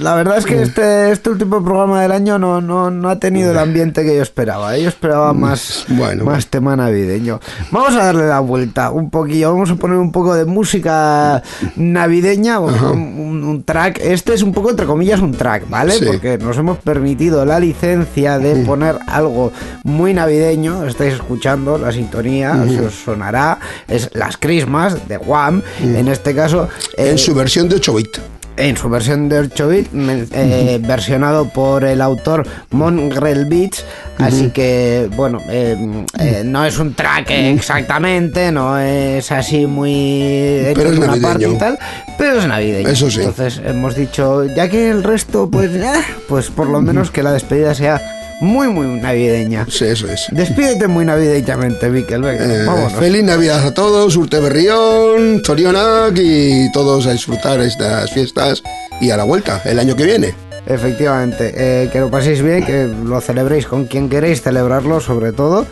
[0.00, 3.50] La verdad es que este, este último programa del año no, no, no ha tenido
[3.50, 4.78] el ambiente que yo esperaba.
[4.78, 7.07] Yo esperaba más, Bueno, más tema navideño.
[7.70, 9.52] Vamos a darle la vuelta un poquillo.
[9.52, 11.42] Vamos a poner un poco de música
[11.76, 14.00] navideña, un, un- un track.
[14.02, 15.92] Este es un poco, entre comillas, un track, ¿vale?
[15.92, 16.04] Sí.
[16.06, 19.52] Porque nos hemos permitido la licencia de poner algo
[19.84, 20.84] muy navideño.
[20.86, 23.58] Estáis escuchando la sintonía, se os sonará.
[23.88, 25.62] Es Las Christmas de Wham.
[25.82, 28.18] En este caso, eh, En su versión de 8 bit.
[28.58, 33.84] En su versión de 8 bit, men- eh, versionado por el autor Mongrel Beats.
[34.18, 35.76] Así que, bueno, eh,
[36.18, 41.06] eh, no es un track exactamente, no es así muy hecho Pero es en una
[41.06, 41.28] navideño.
[41.28, 41.78] parte y tal,
[42.18, 42.88] pero es navideño.
[42.88, 43.20] Eso sí.
[43.20, 45.70] Entonces hemos dicho, ya que el resto, pues,
[46.28, 48.00] pues por lo menos que la despedida sea
[48.40, 49.66] muy, muy navideña.
[49.70, 50.26] Sí, eso es.
[50.30, 52.22] Despídete muy navideñamente, Miquel.
[52.22, 52.92] Venga, Eh, vámonos.
[52.94, 58.62] feliz Navidad a todos, Urte Berrión, Torionac y todos a disfrutar estas fiestas
[59.00, 60.34] y a la vuelta el año que viene.
[60.66, 65.66] Efectivamente, eh, que lo paséis bien, que lo celebréis con quien queréis celebrarlo, sobre todo.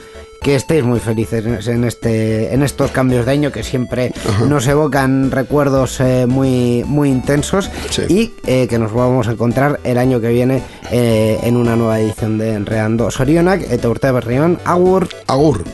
[0.46, 4.12] Que estéis muy felices en este en estos cambios de año que siempre
[4.48, 8.02] nos evocan recuerdos eh, muy muy intensos Sí.
[8.08, 11.98] y eh, que nos vamos a encontrar el año que viene eh, en una nueva
[11.98, 15.08] edición de Enredando Sorionak, eta urte berrión, agur!
[15.26, 15.64] Agur.